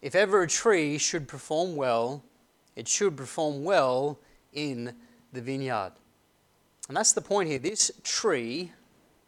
If 0.00 0.14
ever 0.14 0.42
a 0.42 0.48
tree 0.48 0.96
should 0.96 1.28
perform 1.28 1.76
well, 1.76 2.24
it 2.76 2.88
should 2.88 3.16
perform 3.16 3.64
well 3.64 4.18
in 4.52 4.94
the 5.32 5.40
vineyard. 5.40 5.92
And 6.88 6.96
that's 6.96 7.12
the 7.12 7.20
point 7.20 7.48
here. 7.48 7.58
This 7.58 7.90
tree 8.02 8.72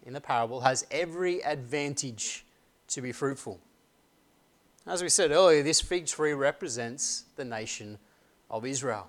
in 0.04 0.12
the 0.12 0.20
parable 0.20 0.60
has 0.60 0.86
every 0.90 1.44
advantage 1.44 2.44
to 2.88 3.00
be 3.00 3.12
fruitful. 3.12 3.60
As 4.86 5.02
we 5.02 5.08
said 5.08 5.30
earlier, 5.30 5.62
this 5.62 5.80
fig 5.80 6.06
tree 6.06 6.32
represents 6.32 7.24
the 7.36 7.44
nation 7.44 7.98
of 8.50 8.66
Israel. 8.66 9.08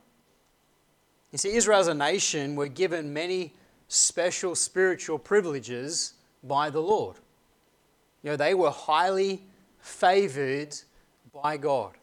You 1.31 1.39
see, 1.39 1.55
Israel 1.55 1.79
as 1.79 1.87
a 1.87 1.95
nation 1.95 2.55
were 2.55 2.67
given 2.67 3.11
many 3.11 3.53
special 3.87 4.53
spiritual 4.55 5.17
privileges 5.17 6.13
by 6.43 6.69
the 6.69 6.79
Lord. 6.79 7.17
You 8.21 8.31
know, 8.31 8.35
they 8.35 8.53
were 8.53 8.69
highly 8.69 9.41
favored 9.79 10.75
by 11.33 11.57
God. 11.57 11.93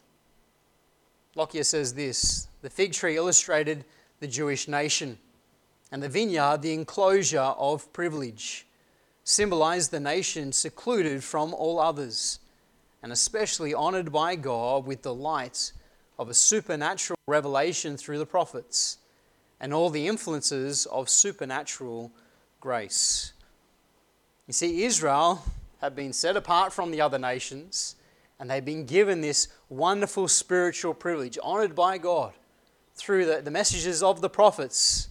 Lockyer 1.35 1.63
says 1.63 1.93
this 1.93 2.47
the 2.61 2.69
fig 2.69 2.91
tree 2.91 3.15
illustrated 3.15 3.85
the 4.21 4.27
Jewish 4.27 4.67
nation, 4.67 5.17
and 5.91 6.01
the 6.01 6.07
vineyard 6.07 6.61
the 6.61 6.73
enclosure 6.73 7.39
of 7.39 7.91
privilege, 7.91 8.67
symbolized 9.23 9.91
the 9.91 9.99
nation 9.99 10.53
secluded 10.53 11.23
from 11.23 11.53
all 11.55 11.79
others, 11.79 12.39
and 13.03 13.11
especially 13.11 13.73
honored 13.73 14.11
by 14.11 14.35
God 14.35 14.85
with 14.85 15.01
the 15.01 15.13
light 15.13 15.73
of 16.19 16.29
a 16.29 16.35
supernatural 16.35 17.17
revelation 17.27 17.97
through 17.97 18.19
the 18.19 18.25
prophets 18.25 18.99
and 19.59 19.73
all 19.73 19.89
the 19.89 20.07
influences 20.07 20.85
of 20.85 21.09
supernatural 21.09 22.11
grace. 22.59 23.33
You 24.45 24.53
see, 24.53 24.83
Israel 24.83 25.43
have 25.81 25.95
been 25.95 26.13
set 26.13 26.37
apart 26.37 26.71
from 26.71 26.91
the 26.91 27.01
other 27.01 27.17
nations 27.17 27.95
and 28.39 28.49
they've 28.49 28.63
been 28.63 28.85
given 28.85 29.21
this 29.21 29.47
wonderful 29.69 30.27
spiritual 30.27 30.93
privilege, 30.93 31.39
honored 31.41 31.75
by 31.75 31.97
God 31.97 32.33
through 32.95 33.25
the, 33.25 33.41
the 33.41 33.51
messages 33.51 34.03
of 34.03 34.21
the 34.21 34.29
prophets, 34.29 35.09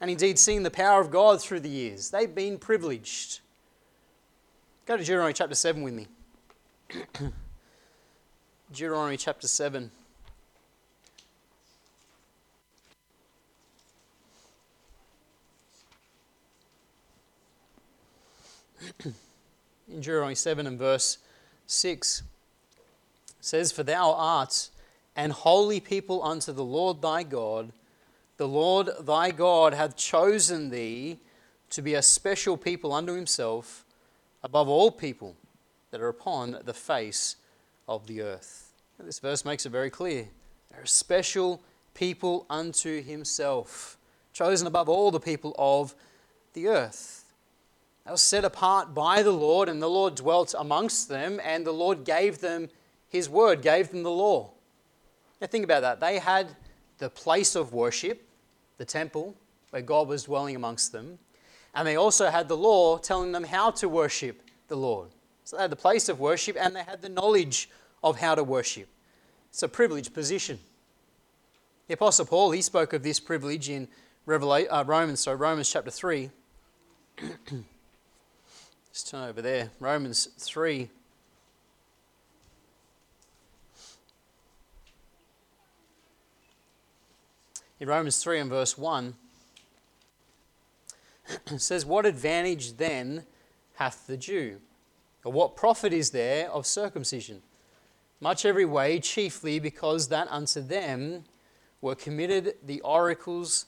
and 0.00 0.10
indeed 0.10 0.38
seen 0.38 0.62
the 0.62 0.70
power 0.70 1.00
of 1.00 1.10
God 1.10 1.40
through 1.40 1.60
the 1.60 1.68
years. 1.68 2.10
They've 2.10 2.34
been 2.34 2.58
privileged. 2.58 3.40
Go 4.86 4.96
to 4.96 5.02
Deuteronomy 5.02 5.32
chapter 5.32 5.54
7 5.54 5.82
with 5.82 5.94
me. 5.94 6.06
Deuteronomy 8.72 9.16
chapter 9.16 9.46
7. 9.46 9.90
in 19.04 19.14
Deuteronomy 19.88 20.34
7 20.34 20.66
and 20.66 20.78
verse 20.78 21.18
6 21.66 22.22
says, 23.40 23.72
For 23.72 23.82
thou 23.82 24.12
art 24.12 24.70
an 25.16 25.30
holy 25.30 25.80
people 25.80 26.22
unto 26.22 26.52
the 26.52 26.64
Lord 26.64 27.02
thy 27.02 27.22
God. 27.22 27.72
The 28.36 28.48
Lord 28.48 28.90
thy 29.00 29.30
God 29.30 29.74
hath 29.74 29.96
chosen 29.96 30.70
thee 30.70 31.18
to 31.70 31.82
be 31.82 31.94
a 31.94 32.02
special 32.02 32.56
people 32.56 32.92
unto 32.92 33.14
himself 33.14 33.84
above 34.42 34.68
all 34.68 34.90
people 34.90 35.36
that 35.90 36.00
are 36.00 36.08
upon 36.08 36.58
the 36.64 36.74
face 36.74 37.36
of 37.88 38.06
the 38.06 38.22
earth. 38.22 38.72
And 38.98 39.06
this 39.06 39.18
verse 39.18 39.44
makes 39.44 39.66
it 39.66 39.70
very 39.70 39.90
clear. 39.90 40.28
They're 40.70 40.82
a 40.82 40.88
special 40.88 41.60
people 41.94 42.46
unto 42.48 43.02
himself, 43.02 43.98
chosen 44.32 44.66
above 44.66 44.88
all 44.88 45.10
the 45.10 45.20
people 45.20 45.54
of 45.58 45.94
the 46.54 46.68
earth. 46.68 47.24
They 48.04 48.10
were 48.10 48.16
set 48.16 48.44
apart 48.44 48.94
by 48.94 49.22
the 49.22 49.32
Lord, 49.32 49.68
and 49.68 49.80
the 49.80 49.88
Lord 49.88 50.14
dwelt 50.16 50.54
amongst 50.58 51.08
them, 51.08 51.40
and 51.44 51.64
the 51.64 51.72
Lord 51.72 52.04
gave 52.04 52.40
them 52.40 52.68
His 53.08 53.28
word, 53.28 53.62
gave 53.62 53.90
them 53.90 54.02
the 54.02 54.10
law. 54.10 54.50
Now, 55.42 55.48
think 55.48 55.64
about 55.64 55.80
that. 55.80 55.98
They 55.98 56.20
had 56.20 56.54
the 56.98 57.10
place 57.10 57.56
of 57.56 57.72
worship, 57.72 58.22
the 58.78 58.84
temple, 58.84 59.34
where 59.70 59.82
God 59.82 60.06
was 60.06 60.22
dwelling 60.22 60.54
amongst 60.54 60.92
them, 60.92 61.18
and 61.74 61.84
they 61.84 61.96
also 61.96 62.30
had 62.30 62.46
the 62.46 62.56
law 62.56 62.96
telling 62.98 63.32
them 63.32 63.42
how 63.42 63.72
to 63.72 63.88
worship 63.88 64.40
the 64.68 64.76
Lord. 64.76 65.08
So 65.42 65.56
they 65.56 65.62
had 65.62 65.72
the 65.72 65.76
place 65.76 66.08
of 66.08 66.20
worship, 66.20 66.56
and 66.56 66.76
they 66.76 66.84
had 66.84 67.02
the 67.02 67.08
knowledge 67.08 67.68
of 68.04 68.20
how 68.20 68.36
to 68.36 68.44
worship. 68.44 68.86
It's 69.50 69.64
a 69.64 69.68
privileged 69.68 70.14
position. 70.14 70.60
The 71.88 71.94
Apostle 71.94 72.26
Paul, 72.26 72.52
he 72.52 72.62
spoke 72.62 72.92
of 72.92 73.02
this 73.02 73.18
privilege 73.18 73.68
in 73.68 73.88
uh, 74.28 74.84
Romans, 74.86 75.18
so 75.18 75.32
Romans 75.32 75.68
chapter 75.68 75.90
3. 75.90 76.30
Just 78.92 79.10
turn 79.10 79.28
over 79.28 79.42
there. 79.42 79.70
Romans 79.80 80.28
3. 80.38 80.88
In 87.82 87.88
Romans 87.88 88.22
3 88.22 88.38
and 88.38 88.48
verse 88.48 88.78
1, 88.78 89.12
it 91.50 91.60
says, 91.60 91.84
What 91.84 92.06
advantage 92.06 92.76
then 92.76 93.24
hath 93.74 94.06
the 94.06 94.16
Jew? 94.16 94.60
Or 95.24 95.32
what 95.32 95.56
profit 95.56 95.92
is 95.92 96.10
there 96.10 96.48
of 96.48 96.64
circumcision? 96.64 97.42
Much 98.20 98.44
every 98.44 98.64
way, 98.64 99.00
chiefly 99.00 99.58
because 99.58 100.06
that 100.10 100.28
unto 100.30 100.60
them 100.60 101.24
were 101.80 101.96
committed 101.96 102.54
the 102.64 102.80
oracles 102.82 103.66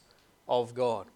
of 0.49 0.77
God. 0.77 1.09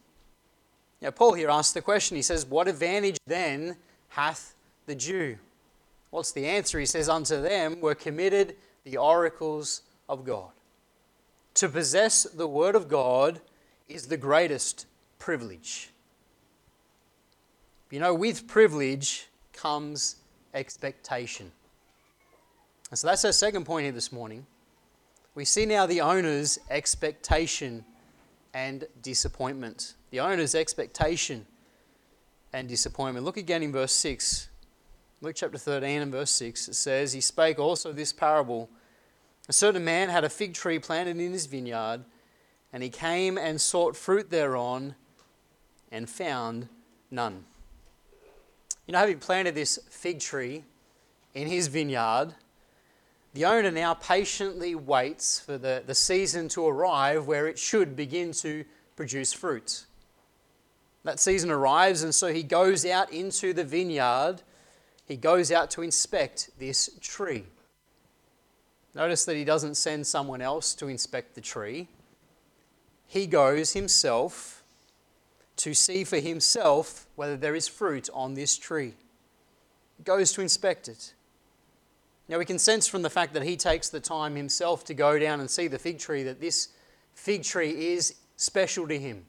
Now, 1.00 1.12
Paul 1.12 1.34
here 1.34 1.50
asks 1.50 1.74
the 1.74 1.80
question. 1.80 2.16
He 2.16 2.22
says, 2.22 2.46
What 2.46 2.66
advantage 2.66 3.18
then 3.28 3.76
hath 4.08 4.56
the 4.86 4.96
Jew? 4.96 5.38
What's 6.10 6.32
the 6.32 6.46
answer? 6.46 6.80
He 6.80 6.86
says, 6.86 7.08
Unto 7.08 7.40
them 7.40 7.80
were 7.80 7.94
committed 7.94 8.56
the 8.82 8.96
oracles 8.96 9.82
of 10.08 10.24
God. 10.24 10.50
To 11.58 11.68
possess 11.68 12.22
the 12.22 12.46
Word 12.46 12.76
of 12.76 12.88
God 12.88 13.40
is 13.88 14.06
the 14.06 14.16
greatest 14.16 14.86
privilege. 15.18 15.90
You 17.90 17.98
know, 17.98 18.14
with 18.14 18.46
privilege 18.46 19.26
comes 19.52 20.18
expectation. 20.54 21.50
And 22.90 22.98
so 23.00 23.08
that's 23.08 23.24
our 23.24 23.32
second 23.32 23.64
point 23.64 23.82
here 23.82 23.92
this 23.92 24.12
morning. 24.12 24.46
We 25.34 25.44
see 25.44 25.66
now 25.66 25.84
the 25.84 26.00
owner's 26.00 26.60
expectation 26.70 27.84
and 28.54 28.86
disappointment. 29.02 29.94
The 30.10 30.20
owner's 30.20 30.54
expectation 30.54 31.44
and 32.52 32.68
disappointment. 32.68 33.26
Look 33.26 33.36
again 33.36 33.64
in 33.64 33.72
verse 33.72 33.94
6. 33.94 34.48
Luke 35.22 35.34
chapter 35.34 35.58
13 35.58 36.02
and 36.02 36.12
verse 36.12 36.30
6. 36.30 36.68
It 36.68 36.74
says, 36.74 37.14
He 37.14 37.20
spake 37.20 37.58
also 37.58 37.90
this 37.90 38.12
parable. 38.12 38.70
A 39.48 39.52
certain 39.52 39.84
man 39.84 40.10
had 40.10 40.24
a 40.24 40.28
fig 40.28 40.54
tree 40.54 40.78
planted 40.78 41.18
in 41.18 41.32
his 41.32 41.46
vineyard, 41.46 42.04
and 42.72 42.82
he 42.82 42.90
came 42.90 43.38
and 43.38 43.60
sought 43.60 43.96
fruit 43.96 44.30
thereon, 44.30 44.94
and 45.90 46.08
found 46.08 46.68
none. 47.10 47.44
You 48.86 48.92
know, 48.92 48.98
having 48.98 49.18
planted 49.18 49.54
this 49.54 49.78
fig 49.90 50.20
tree 50.20 50.64
in 51.34 51.48
his 51.48 51.68
vineyard, 51.68 52.34
the 53.32 53.44
owner 53.44 53.70
now 53.70 53.94
patiently 53.94 54.74
waits 54.74 55.40
for 55.40 55.56
the, 55.56 55.82
the 55.86 55.94
season 55.94 56.48
to 56.48 56.66
arrive 56.66 57.26
where 57.26 57.46
it 57.46 57.58
should 57.58 57.96
begin 57.96 58.32
to 58.32 58.64
produce 58.96 59.32
fruit. 59.32 59.86
That 61.04 61.20
season 61.20 61.50
arrives, 61.50 62.02
and 62.02 62.14
so 62.14 62.32
he 62.32 62.42
goes 62.42 62.84
out 62.84 63.10
into 63.12 63.54
the 63.54 63.64
vineyard. 63.64 64.42
He 65.06 65.16
goes 65.16 65.50
out 65.52 65.70
to 65.70 65.82
inspect 65.82 66.50
this 66.58 66.90
tree. 67.00 67.44
Notice 68.94 69.24
that 69.26 69.36
he 69.36 69.44
doesn't 69.44 69.76
send 69.76 70.06
someone 70.06 70.40
else 70.40 70.74
to 70.74 70.88
inspect 70.88 71.34
the 71.34 71.40
tree. 71.40 71.88
He 73.06 73.26
goes 73.26 73.72
himself 73.72 74.62
to 75.56 75.74
see 75.74 76.04
for 76.04 76.18
himself 76.18 77.06
whether 77.16 77.36
there 77.36 77.54
is 77.54 77.68
fruit 77.68 78.08
on 78.14 78.34
this 78.34 78.56
tree. 78.56 78.94
He 79.96 80.04
goes 80.04 80.32
to 80.32 80.40
inspect 80.40 80.88
it. 80.88 81.14
Now 82.28 82.38
we 82.38 82.44
can 82.44 82.58
sense 82.58 82.86
from 82.86 83.02
the 83.02 83.10
fact 83.10 83.32
that 83.34 83.42
he 83.42 83.56
takes 83.56 83.88
the 83.88 84.00
time 84.00 84.36
himself 84.36 84.84
to 84.84 84.94
go 84.94 85.18
down 85.18 85.40
and 85.40 85.50
see 85.50 85.66
the 85.66 85.78
fig 85.78 85.98
tree 85.98 86.22
that 86.24 86.40
this 86.40 86.68
fig 87.14 87.42
tree 87.42 87.92
is 87.92 88.14
special 88.36 88.86
to 88.86 88.98
him. 88.98 89.24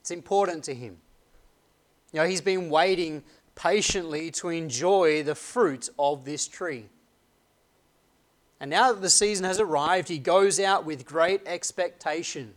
It's 0.00 0.10
important 0.10 0.64
to 0.64 0.74
him. 0.74 0.98
You 2.12 2.20
know, 2.20 2.26
he's 2.26 2.40
been 2.40 2.68
waiting 2.68 3.22
patiently 3.54 4.30
to 4.32 4.48
enjoy 4.48 5.22
the 5.22 5.34
fruit 5.34 5.88
of 5.98 6.24
this 6.24 6.48
tree. 6.48 6.86
And 8.62 8.70
now 8.70 8.92
that 8.92 9.02
the 9.02 9.10
season 9.10 9.44
has 9.44 9.58
arrived, 9.58 10.06
he 10.08 10.20
goes 10.20 10.60
out 10.60 10.84
with 10.84 11.04
great 11.04 11.42
expectation. 11.46 12.54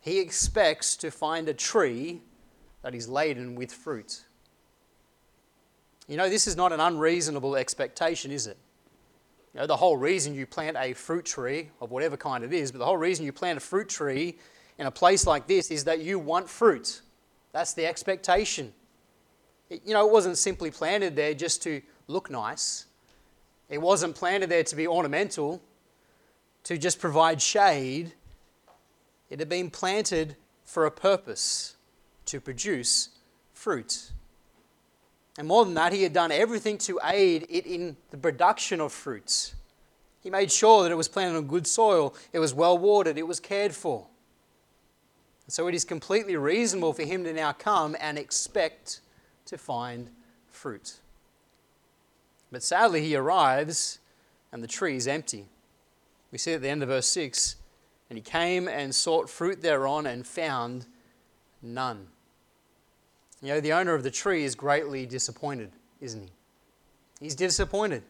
He 0.00 0.18
expects 0.18 0.96
to 0.96 1.12
find 1.12 1.48
a 1.48 1.54
tree 1.54 2.22
that 2.82 2.96
is 2.96 3.08
laden 3.08 3.54
with 3.54 3.72
fruit. 3.72 4.24
You 6.08 6.16
know, 6.16 6.28
this 6.28 6.48
is 6.48 6.56
not 6.56 6.72
an 6.72 6.80
unreasonable 6.80 7.54
expectation, 7.54 8.32
is 8.32 8.48
it? 8.48 8.56
You 9.54 9.60
know, 9.60 9.68
the 9.68 9.76
whole 9.76 9.96
reason 9.96 10.34
you 10.34 10.46
plant 10.46 10.76
a 10.76 10.94
fruit 10.94 11.24
tree, 11.24 11.70
of 11.80 11.92
whatever 11.92 12.16
kind 12.16 12.42
it 12.42 12.52
is, 12.52 12.72
but 12.72 12.78
the 12.78 12.86
whole 12.86 12.96
reason 12.96 13.24
you 13.24 13.32
plant 13.32 13.56
a 13.56 13.60
fruit 13.60 13.88
tree 13.88 14.36
in 14.78 14.86
a 14.88 14.90
place 14.90 15.28
like 15.28 15.46
this 15.46 15.70
is 15.70 15.84
that 15.84 16.00
you 16.00 16.18
want 16.18 16.48
fruit. 16.48 17.02
That's 17.52 17.72
the 17.72 17.86
expectation. 17.86 18.72
It, 19.70 19.82
you 19.84 19.94
know, 19.94 20.04
it 20.04 20.12
wasn't 20.12 20.38
simply 20.38 20.72
planted 20.72 21.14
there 21.14 21.34
just 21.34 21.62
to 21.62 21.80
look 22.08 22.30
nice, 22.30 22.86
it 23.68 23.78
wasn't 23.78 24.14
planted 24.14 24.48
there 24.50 24.64
to 24.64 24.76
be 24.76 24.86
ornamental, 24.86 25.62
to 26.64 26.78
just 26.78 27.00
provide 27.00 27.40
shade. 27.42 28.12
It 29.30 29.38
had 29.38 29.48
been 29.48 29.70
planted 29.70 30.36
for 30.64 30.86
a 30.86 30.90
purpose 30.90 31.76
to 32.26 32.40
produce 32.40 33.10
fruit. 33.52 34.12
And 35.38 35.46
more 35.46 35.64
than 35.64 35.74
that, 35.74 35.92
he 35.92 36.02
had 36.02 36.12
done 36.12 36.32
everything 36.32 36.78
to 36.78 36.98
aid 37.04 37.46
it 37.48 37.66
in 37.66 37.96
the 38.10 38.16
production 38.16 38.80
of 38.80 38.92
fruits. 38.92 39.54
He 40.20 40.30
made 40.30 40.50
sure 40.50 40.82
that 40.82 40.92
it 40.92 40.96
was 40.96 41.08
planted 41.08 41.36
on 41.36 41.46
good 41.46 41.66
soil, 41.66 42.14
it 42.32 42.38
was 42.38 42.52
well 42.52 42.76
watered, 42.76 43.18
it 43.18 43.26
was 43.26 43.40
cared 43.40 43.74
for. 43.74 44.06
And 45.46 45.52
so 45.52 45.68
it 45.68 45.74
is 45.74 45.84
completely 45.84 46.36
reasonable 46.36 46.92
for 46.92 47.04
him 47.04 47.24
to 47.24 47.32
now 47.32 47.52
come 47.52 47.96
and 48.00 48.18
expect 48.18 49.00
to 49.46 49.56
find 49.56 50.10
fruit. 50.50 50.98
But 52.50 52.62
sadly, 52.62 53.02
he 53.02 53.14
arrives 53.14 53.98
and 54.52 54.62
the 54.62 54.68
tree 54.68 54.96
is 54.96 55.06
empty. 55.06 55.46
We 56.32 56.38
see 56.38 56.54
at 56.54 56.62
the 56.62 56.68
end 56.68 56.82
of 56.82 56.88
verse 56.88 57.06
6 57.08 57.56
and 58.10 58.16
he 58.16 58.22
came 58.22 58.68
and 58.68 58.94
sought 58.94 59.28
fruit 59.28 59.60
thereon 59.60 60.06
and 60.06 60.26
found 60.26 60.86
none. 61.62 62.08
You 63.42 63.48
know, 63.48 63.60
the 63.60 63.72
owner 63.72 63.94
of 63.94 64.02
the 64.02 64.10
tree 64.10 64.44
is 64.44 64.54
greatly 64.54 65.06
disappointed, 65.06 65.70
isn't 66.00 66.22
he? 66.22 66.30
He's 67.20 67.34
disappointed. 67.34 68.02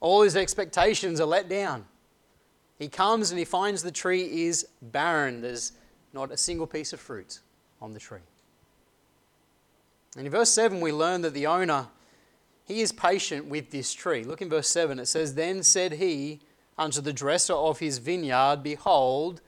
All 0.00 0.22
his 0.22 0.36
expectations 0.36 1.20
are 1.20 1.26
let 1.26 1.48
down. 1.48 1.86
He 2.78 2.88
comes 2.88 3.30
and 3.30 3.38
he 3.38 3.44
finds 3.44 3.82
the 3.82 3.92
tree 3.92 4.46
is 4.46 4.66
barren. 4.82 5.40
There's 5.40 5.72
not 6.12 6.30
a 6.30 6.36
single 6.36 6.66
piece 6.66 6.92
of 6.92 7.00
fruit 7.00 7.40
on 7.80 7.92
the 7.92 8.00
tree. 8.00 8.20
And 10.16 10.26
in 10.26 10.32
verse 10.32 10.50
7, 10.50 10.80
we 10.80 10.92
learn 10.92 11.22
that 11.22 11.34
the 11.34 11.46
owner, 11.46 11.88
he 12.64 12.80
is 12.80 12.92
patient 12.92 13.46
with 13.46 13.70
this 13.70 13.92
tree. 13.92 14.24
Look 14.24 14.40
in 14.40 14.48
verse 14.48 14.68
7. 14.68 14.98
It 14.98 15.06
says, 15.06 15.34
Then 15.34 15.62
said 15.62 15.92
he 15.92 16.40
unto 16.78 17.00
the 17.00 17.12
dresser 17.12 17.52
of 17.52 17.78
his 17.78 17.98
vineyard, 17.98 18.62
Behold, 18.62 19.42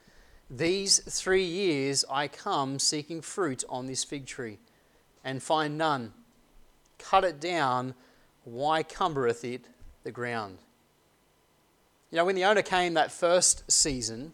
these 0.50 0.98
three 0.98 1.44
years 1.44 2.04
I 2.10 2.28
come 2.28 2.78
seeking 2.78 3.22
fruit 3.22 3.64
on 3.68 3.86
this 3.86 4.04
fig 4.04 4.26
tree 4.26 4.58
and 5.24 5.42
find 5.42 5.76
none. 5.78 6.12
Cut 6.98 7.24
it 7.24 7.40
down, 7.40 7.94
why 8.44 8.82
cumbereth 8.82 9.44
it 9.44 9.66
the 10.04 10.12
ground? 10.12 10.58
You 12.10 12.18
know, 12.18 12.24
when 12.24 12.36
the 12.36 12.44
owner 12.44 12.62
came 12.62 12.94
that 12.94 13.10
first 13.10 13.70
season 13.70 14.32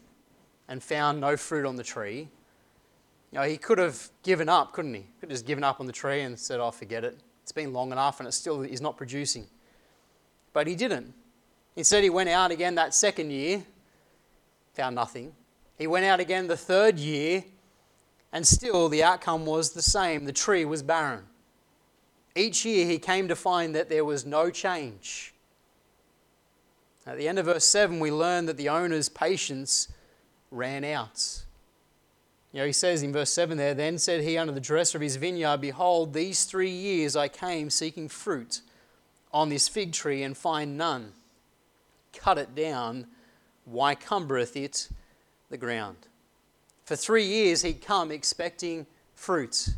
and 0.69 0.83
found 0.83 1.21
no 1.21 1.37
fruit 1.37 1.65
on 1.65 1.77
the 1.77 1.83
tree, 1.83 2.29
you 3.31 3.39
know, 3.39 3.43
he 3.45 3.57
could 3.57 3.79
have 3.79 4.11
given 4.23 4.49
up, 4.49 4.73
couldn't 4.73 4.93
he? 4.93 5.07
Could 5.21 5.31
have 5.31 5.39
just 5.39 5.47
given 5.47 5.65
up 5.65 5.81
on 5.81 5.87
the 5.87 5.93
tree 5.93 6.21
and 6.21 6.39
said, 6.39 6.61
Oh, 6.61 6.71
forget 6.71 7.05
it. 7.05 7.19
It's 7.53 7.55
been 7.63 7.75
long 7.75 7.93
enough 7.93 8.19
and 8.19 8.27
it 8.27 8.33
still 8.33 8.63
is 8.63 8.81
not 8.81 8.97
producing. 8.97 9.47
But 10.55 10.67
he 10.67 10.75
didn't. 10.75 11.13
Instead, 11.77 12.03
he 12.03 12.09
went 12.09 12.31
out 12.31 12.51
again 12.51 12.77
that 12.77 12.95
second 12.95 13.31
year, 13.31 13.63
found 14.73 14.95
nothing. 14.95 15.35
He 15.77 15.87
went 15.87 16.07
out 16.07 16.19
again 16.19 16.47
the 16.47 16.57
third 16.57 16.99
year, 16.99 17.45
and 18.33 18.47
still, 18.47 18.89
the 18.89 19.03
outcome 19.03 19.45
was 19.45 19.73
the 19.73 19.83
same 19.83 20.25
the 20.25 20.33
tree 20.33 20.65
was 20.65 20.83
barren. 20.83 21.25
Each 22.35 22.65
year, 22.65 22.87
he 22.87 22.99
came 22.99 23.29
to 23.29 23.37
find 23.37 23.75
that 23.75 23.91
there 23.91 24.07
was 24.07 24.25
no 24.25 24.49
change. 24.49 25.35
At 27.07 27.19
the 27.19 27.29
end 27.29 27.39
of 27.39 27.45
verse 27.45 27.67
7, 27.67 28.01
we 28.01 28.11
learn 28.11 28.47
that 28.47 28.57
the 28.57 28.71
owner's 28.71 29.11
patience 29.11 29.89
ran 30.51 30.85
out. 30.85 31.43
You 32.53 32.61
know, 32.61 32.67
he 32.67 32.73
says 32.73 33.03
in 33.03 33.13
verse 33.13 33.31
7 33.31 33.57
there, 33.57 33.75
Then 33.75 33.99
said 33.99 34.23
he 34.23 34.37
unto 34.37 34.53
the 34.53 34.61
dresser 34.61 34.99
of 34.99 35.03
his 35.03 35.17
vineyard, 35.17 35.61
Behold, 35.61 36.13
these 36.13 36.45
three 36.45 36.71
years 36.71 37.17
I 37.17 37.29
came 37.29 37.71
seeking 37.71 38.09
fruit 38.09 38.61
on 39.33 39.49
this 39.49 39.69
fig 39.69 39.93
tree 39.93 40.23
and 40.23 40.37
find 40.37 40.77
none. 40.77 41.13
Cut 42.13 42.37
it 42.37 42.55
down, 42.55 43.07
why 43.65 43.95
cumbereth 43.95 44.55
it 44.55 44.89
the 45.49 45.57
ground? 45.57 45.97
For 46.85 46.95
three 46.95 47.25
years, 47.25 47.63
he'd 47.63 47.81
come 47.81 48.11
expecting 48.11 48.87
fruit. 49.15 49.69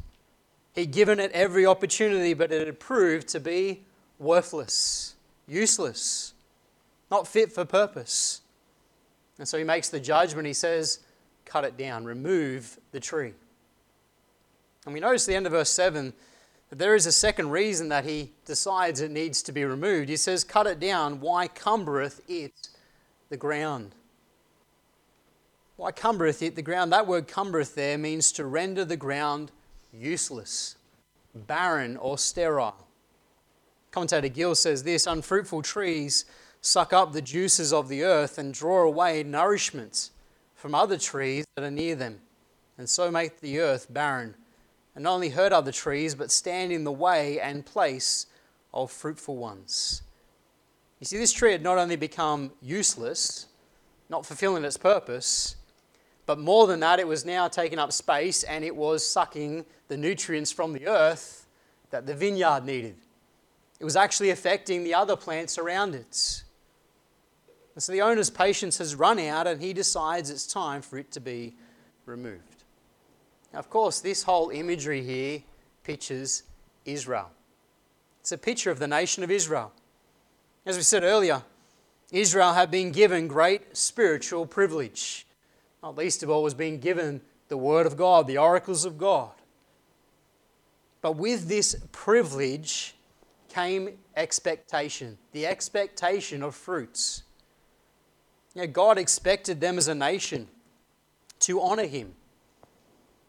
He'd 0.74 0.90
given 0.90 1.20
it 1.20 1.30
every 1.32 1.64
opportunity, 1.64 2.34
but 2.34 2.50
it 2.50 2.66
had 2.66 2.80
proved 2.80 3.28
to 3.28 3.40
be 3.40 3.82
worthless, 4.18 5.14
useless, 5.46 6.32
not 7.10 7.28
fit 7.28 7.52
for 7.52 7.64
purpose. 7.64 8.40
And 9.38 9.46
so 9.46 9.58
he 9.58 9.64
makes 9.64 9.88
the 9.90 10.00
judgment. 10.00 10.46
He 10.46 10.52
says, 10.52 11.00
Cut 11.44 11.64
it 11.64 11.76
down, 11.76 12.04
remove 12.04 12.78
the 12.92 13.00
tree. 13.00 13.34
And 14.84 14.94
we 14.94 15.00
notice 15.00 15.26
the 15.26 15.34
end 15.34 15.46
of 15.46 15.52
verse 15.52 15.70
7 15.70 16.12
that 16.70 16.78
there 16.78 16.94
is 16.94 17.06
a 17.06 17.12
second 17.12 17.50
reason 17.50 17.88
that 17.88 18.04
he 18.04 18.32
decides 18.44 19.00
it 19.00 19.10
needs 19.10 19.42
to 19.42 19.52
be 19.52 19.64
removed. 19.64 20.08
He 20.08 20.16
says, 20.16 20.44
Cut 20.44 20.66
it 20.66 20.80
down, 20.80 21.20
why 21.20 21.48
cumbereth 21.48 22.20
it 22.28 22.68
the 23.28 23.36
ground? 23.36 23.94
Why 25.76 25.90
cumbereth 25.92 26.42
it 26.42 26.54
the 26.54 26.62
ground? 26.62 26.92
That 26.92 27.06
word 27.06 27.26
cumbereth 27.26 27.74
there 27.74 27.98
means 27.98 28.30
to 28.32 28.44
render 28.44 28.84
the 28.84 28.96
ground 28.96 29.50
useless, 29.92 30.76
barren, 31.34 31.96
or 31.96 32.18
sterile. 32.18 32.76
Commentator 33.90 34.28
Gill 34.28 34.54
says 34.54 34.82
this 34.82 35.06
unfruitful 35.06 35.62
trees 35.62 36.24
suck 36.60 36.92
up 36.92 37.12
the 37.12 37.22
juices 37.22 37.72
of 37.72 37.88
the 37.88 38.02
earth 38.02 38.38
and 38.38 38.54
draw 38.54 38.82
away 38.82 39.22
nourishment 39.22 40.10
from 40.64 40.74
other 40.74 40.96
trees 40.96 41.44
that 41.54 41.62
are 41.62 41.70
near 41.70 41.94
them, 41.94 42.18
and 42.78 42.88
so 42.88 43.10
make 43.10 43.38
the 43.40 43.60
earth 43.60 43.86
barren, 43.92 44.34
and 44.94 45.04
not 45.04 45.12
only 45.12 45.28
hurt 45.28 45.52
other 45.52 45.70
trees, 45.70 46.14
but 46.14 46.30
stand 46.30 46.72
in 46.72 46.84
the 46.84 46.90
way 46.90 47.38
and 47.38 47.66
place 47.66 48.24
of 48.72 48.90
fruitful 48.90 49.36
ones. 49.36 50.00
You 51.00 51.04
see, 51.04 51.18
this 51.18 51.34
tree 51.34 51.52
had 51.52 51.62
not 51.62 51.76
only 51.76 51.96
become 51.96 52.50
useless, 52.62 53.48
not 54.08 54.24
fulfilling 54.24 54.64
its 54.64 54.78
purpose, 54.78 55.56
but 56.24 56.38
more 56.38 56.66
than 56.66 56.80
that, 56.80 56.98
it 56.98 57.06
was 57.06 57.26
now 57.26 57.46
taking 57.46 57.78
up 57.78 57.92
space 57.92 58.42
and 58.42 58.64
it 58.64 58.74
was 58.74 59.06
sucking 59.06 59.66
the 59.88 59.98
nutrients 59.98 60.50
from 60.50 60.72
the 60.72 60.86
earth 60.86 61.46
that 61.90 62.06
the 62.06 62.14
vineyard 62.14 62.64
needed. 62.64 62.96
It 63.80 63.84
was 63.84 63.96
actually 63.96 64.30
affecting 64.30 64.82
the 64.82 64.94
other 64.94 65.14
plants 65.14 65.58
around 65.58 65.94
it. 65.94 66.42
And 67.74 67.82
so 67.82 67.92
the 67.92 68.02
owner's 68.02 68.30
patience 68.30 68.78
has 68.78 68.94
run 68.94 69.18
out 69.18 69.46
and 69.46 69.60
he 69.60 69.72
decides 69.72 70.30
it's 70.30 70.46
time 70.46 70.82
for 70.82 70.98
it 70.98 71.10
to 71.12 71.20
be 71.20 71.54
removed. 72.06 72.64
Now, 73.52 73.58
of 73.58 73.70
course, 73.70 74.00
this 74.00 74.22
whole 74.22 74.50
imagery 74.50 75.02
here 75.02 75.42
pictures 75.82 76.44
Israel. 76.84 77.30
It's 78.20 78.32
a 78.32 78.38
picture 78.38 78.70
of 78.70 78.78
the 78.78 78.88
nation 78.88 79.22
of 79.24 79.30
Israel. 79.30 79.72
As 80.64 80.76
we 80.76 80.82
said 80.82 81.02
earlier, 81.02 81.42
Israel 82.10 82.54
had 82.54 82.70
been 82.70 82.92
given 82.92 83.28
great 83.28 83.76
spiritual 83.76 84.46
privilege 84.46 85.26
not 85.84 85.98
least 85.98 86.22
of 86.22 86.30
all, 86.30 86.42
was 86.42 86.54
being 86.54 86.78
given 86.78 87.20
the 87.48 87.58
Word 87.58 87.86
of 87.86 87.94
God, 87.94 88.26
the 88.26 88.38
oracles 88.38 88.86
of 88.86 88.96
God. 88.96 89.32
But 91.02 91.16
with 91.16 91.46
this 91.46 91.76
privilege 91.92 92.94
came 93.50 93.98
expectation, 94.16 95.18
the 95.32 95.44
expectation 95.44 96.42
of 96.42 96.54
fruits. 96.54 97.24
You 98.54 98.62
know, 98.62 98.68
God 98.68 98.98
expected 98.98 99.60
them 99.60 99.78
as 99.78 99.88
a 99.88 99.94
nation 99.94 100.48
to 101.40 101.60
honor 101.60 101.86
Him. 101.86 102.14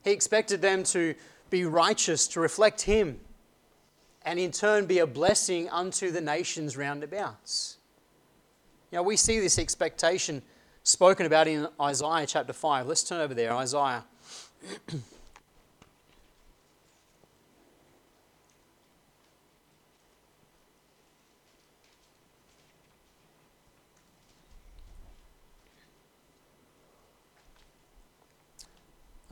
He 0.03 0.11
expected 0.11 0.61
them 0.61 0.83
to 0.85 1.15
be 1.49 1.65
righteous, 1.65 2.27
to 2.29 2.39
reflect 2.39 2.81
Him, 2.81 3.19
and 4.23 4.39
in 4.39 4.51
turn 4.51 4.85
be 4.85 4.99
a 4.99 5.07
blessing 5.07 5.69
unto 5.69 6.11
the 6.11 6.21
nations 6.21 6.77
roundabouts. 6.77 7.77
You 8.91 8.97
know, 8.97 9.03
we 9.03 9.17
see 9.17 9.39
this 9.39 9.57
expectation 9.57 10.41
spoken 10.83 11.25
about 11.25 11.47
in 11.47 11.67
Isaiah 11.81 12.27
chapter 12.27 12.53
5. 12.53 12.87
Let's 12.87 13.03
turn 13.03 13.21
over 13.21 13.33
there, 13.33 13.53
Isaiah. 13.53 14.03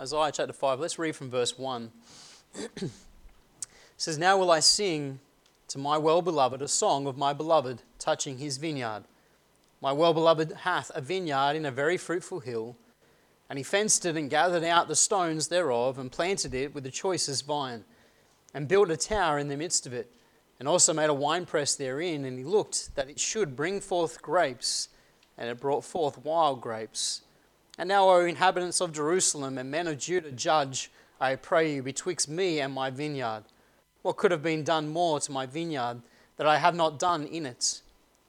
Isaiah 0.04 0.34
chapter 0.34 0.52
5, 0.52 0.82
let's 0.82 1.00
read 1.00 1.16
from 1.16 1.30
verse 1.30 1.58
1. 1.58 1.90
it 2.76 2.92
says, 3.96 4.18
Now 4.18 4.38
will 4.38 4.52
I 4.52 4.60
sing 4.60 5.22
to 5.70 5.78
my 5.78 5.98
well 5.98 6.22
beloved 6.22 6.62
a 6.62 6.68
song 6.68 7.08
of 7.08 7.18
my 7.18 7.32
beloved 7.32 7.84
touching 8.00 8.38
his 8.38 8.58
vineyard. 8.58 9.06
My 9.80 9.94
well 9.94 10.14
beloved 10.14 10.52
hath 10.64 10.92
a 10.94 11.00
vineyard 11.00 11.56
in 11.56 11.66
a 11.66 11.72
very 11.72 11.96
fruitful 11.96 12.42
hill, 12.42 12.76
and 13.50 13.58
he 13.58 13.64
fenced 13.64 14.06
it 14.06 14.18
and 14.18 14.30
gathered 14.30 14.66
out 14.66 14.90
the 14.90 14.96
stones 14.98 15.48
thereof, 15.48 15.98
and 15.98 16.12
planted 16.12 16.54
it 16.54 16.76
with 16.76 16.84
the 16.84 16.92
choicest 16.92 17.46
vine, 17.46 17.86
and 18.54 18.68
built 18.68 18.92
a 18.92 18.98
tower 18.98 19.40
in 19.40 19.48
the 19.48 19.56
midst 19.56 19.88
of 19.88 19.94
it, 19.94 20.12
and 20.60 20.68
also 20.68 20.92
made 20.92 21.10
a 21.10 21.14
winepress 21.14 21.76
therein. 21.76 22.26
And 22.26 22.38
he 22.38 22.44
looked 22.44 22.94
that 22.96 23.10
it 23.10 23.22
should 23.22 23.56
bring 23.56 23.80
forth 23.80 24.22
grapes, 24.22 24.90
and 25.38 25.50
it 25.50 25.62
brought 25.62 25.86
forth 25.86 26.26
wild 26.26 26.60
grapes. 26.60 27.22
And 27.78 27.90
now, 27.90 28.10
O 28.10 28.26
inhabitants 28.26 28.82
of 28.82 28.94
Jerusalem 28.94 29.58
and 29.58 29.72
men 29.72 29.88
of 29.88 29.98
Judah, 29.98 30.32
judge, 30.32 30.92
I 31.20 31.36
pray 31.36 31.76
you, 31.76 31.84
betwixt 31.84 32.30
me 32.30 32.60
and 32.60 32.74
my 32.74 32.90
vineyard. 32.90 33.44
What 34.04 34.18
could 34.18 34.32
have 34.32 34.44
been 34.44 34.64
done 34.64 34.90
more 34.90 35.20
to 35.22 35.32
my 35.32 35.46
vineyard 35.46 36.02
that 36.38 36.46
I 36.46 36.58
have 36.58 36.76
not 36.76 37.00
done 37.00 37.26
in 37.26 37.46
it? 37.46 37.82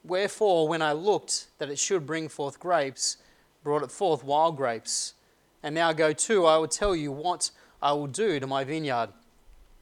Wherefore, 0.02 0.68
when 0.68 0.80
I 0.80 0.92
looked 0.92 1.48
that 1.58 1.68
it 1.68 1.78
should 1.78 2.06
bring 2.06 2.28
forth 2.28 2.60
grapes, 2.60 3.18
brought 3.62 3.82
it 3.82 3.90
forth 3.90 4.22
wild 4.22 4.56
grapes. 4.56 5.14
And 5.62 5.74
now 5.74 5.92
go 5.92 6.12
to, 6.12 6.46
I 6.46 6.58
will 6.58 6.68
tell 6.68 6.94
you 6.94 7.10
what 7.10 7.50
I 7.82 7.92
will 7.92 8.06
do 8.06 8.38
to 8.38 8.46
my 8.46 8.64
vineyard. 8.64 9.08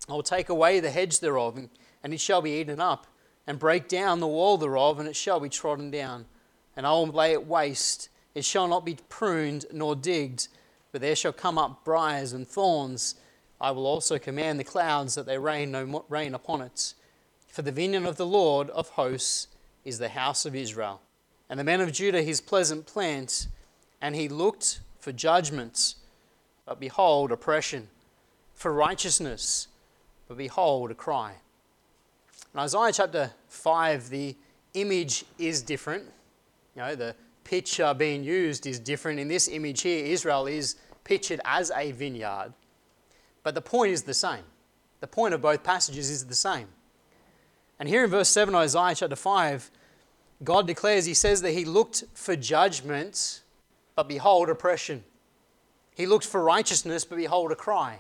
I 0.09 0.13
will 0.13 0.23
take 0.23 0.49
away 0.49 0.81
the 0.81 0.91
hedge 0.91 1.21
thereof, 1.21 1.59
and 2.03 2.15
it 2.15 2.21
shall 2.21 2.43
be 2.43 2.53
eaten 2.53 2.81
up, 2.81 3.07
and 3.47 3.59
break 3.59 3.89
down 3.89 4.21
the 4.21 4.27
wall 4.27 4.57
thereof, 4.59 4.99
and 4.99 5.09
it 5.09 5.17
shall 5.17 5.39
be 5.39 5.49
trodden 5.49 5.91
down. 5.91 6.27
And 6.77 6.87
I 6.87 6.93
will 6.93 7.07
lay 7.07 7.33
it 7.33 7.47
waste. 7.47 8.09
It 8.35 8.45
shall 8.45 8.69
not 8.69 8.85
be 8.85 8.97
pruned 9.09 9.67
nor 9.73 9.95
digged, 9.95 10.49
but 10.91 11.01
there 11.01 11.17
shall 11.17 11.33
come 11.33 11.59
up 11.59 11.85
briars 11.85 12.33
and 12.33 12.47
thorns. 12.47 13.15
I 13.61 13.71
will 13.71 13.87
also 13.87 14.19
command 14.19 14.59
the 14.59 14.65
clouds 14.65 15.15
that 15.15 15.27
they 15.27 15.39
rain 15.39 15.71
no 15.71 16.05
rain 16.09 16.35
upon 16.35 16.63
it. 16.63 16.95
For 17.49 17.63
the 17.63 17.73
vineyard 17.73 18.07
of 18.07 18.17
the 18.17 18.27
Lord 18.27 18.71
of 18.71 18.91
hosts 18.91 19.49
is 19.85 19.99
the 19.99 20.09
house 20.09 20.47
of 20.47 20.55
Israel, 20.55 21.01
and 21.51 21.61
the 21.61 21.65
men 21.65 21.81
of 21.81 21.93
Judah 21.93 22.23
his 22.23 22.41
pleasant 22.41 22.87
plant. 22.87 23.47
And 24.01 24.17
he 24.17 24.29
looked 24.29 24.81
for 24.99 25.13
judgment, 25.13 25.95
but 26.67 26.81
behold, 26.81 27.31
oppression, 27.31 27.89
for 28.55 28.73
righteousness, 28.73 29.69
but 30.27 30.39
behold, 30.39 30.91
a 30.91 30.95
cry. 30.95 31.35
In 32.53 32.61
Isaiah 32.61 32.93
chapter 32.93 33.33
5, 33.49 34.11
the 34.11 34.35
image 34.75 35.25
is 35.39 35.63
different. 35.63 36.05
You 36.75 36.83
know, 36.83 36.95
the 36.95 37.15
picture 37.53 37.85
uh, 37.85 37.93
being 37.93 38.25
used 38.25 38.67
is 38.67 38.79
different. 38.81 39.21
In 39.21 39.29
this 39.29 39.47
image 39.47 39.83
here, 39.83 40.07
Israel 40.07 40.47
is 40.47 40.77
pictured 41.05 41.39
as 41.45 41.71
a 41.77 41.93
vineyard. 41.93 42.55
But 43.43 43.55
the 43.55 43.61
point 43.61 43.93
is 43.93 44.05
the 44.05 44.15
same. 44.15 44.45
The 45.01 45.07
point 45.07 45.35
of 45.35 45.43
both 45.43 45.63
passages 45.63 46.09
is 46.09 46.25
the 46.25 46.35
same. 46.35 46.69
And 47.79 47.91
here 47.91 48.05
in 48.05 48.11
verse 48.11 48.31
7, 48.31 48.55
Isaiah 48.55 48.95
chapter 48.95 49.17
5, 49.17 49.71
God 50.43 50.67
declares, 50.67 51.05
He 51.05 51.13
says 51.13 51.43
that 51.43 51.51
He 51.51 51.67
looked 51.67 52.05
for 52.15 52.37
judgment, 52.37 53.43
but 53.97 54.09
behold, 54.09 54.49
oppression. 54.49 55.05
He 55.95 56.07
looked 56.07 56.25
for 56.25 56.43
righteousness, 56.43 57.05
but 57.05 57.17
behold, 57.17 57.53
a 57.53 57.55
cry. 57.55 57.99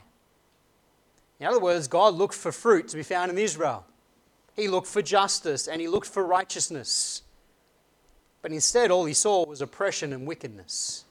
In 1.38 1.46
other 1.46 1.60
words, 1.60 1.88
God 1.88 2.14
looked 2.14 2.32
for 2.32 2.52
fruit 2.52 2.88
to 2.88 2.96
be 2.96 3.02
found 3.02 3.30
in 3.30 3.36
Israel. 3.36 3.84
He 4.56 4.66
looked 4.66 4.86
for 4.86 5.02
justice 5.02 5.68
and 5.68 5.78
he 5.78 5.88
looked 5.88 6.06
for 6.06 6.24
righteousness. 6.24 7.22
But 8.42 8.52
instead, 8.52 8.90
all 8.90 9.04
he 9.04 9.14
saw 9.14 9.46
was 9.46 9.62
oppression 9.62 10.12
and 10.12 10.26
wickedness. 10.26 11.04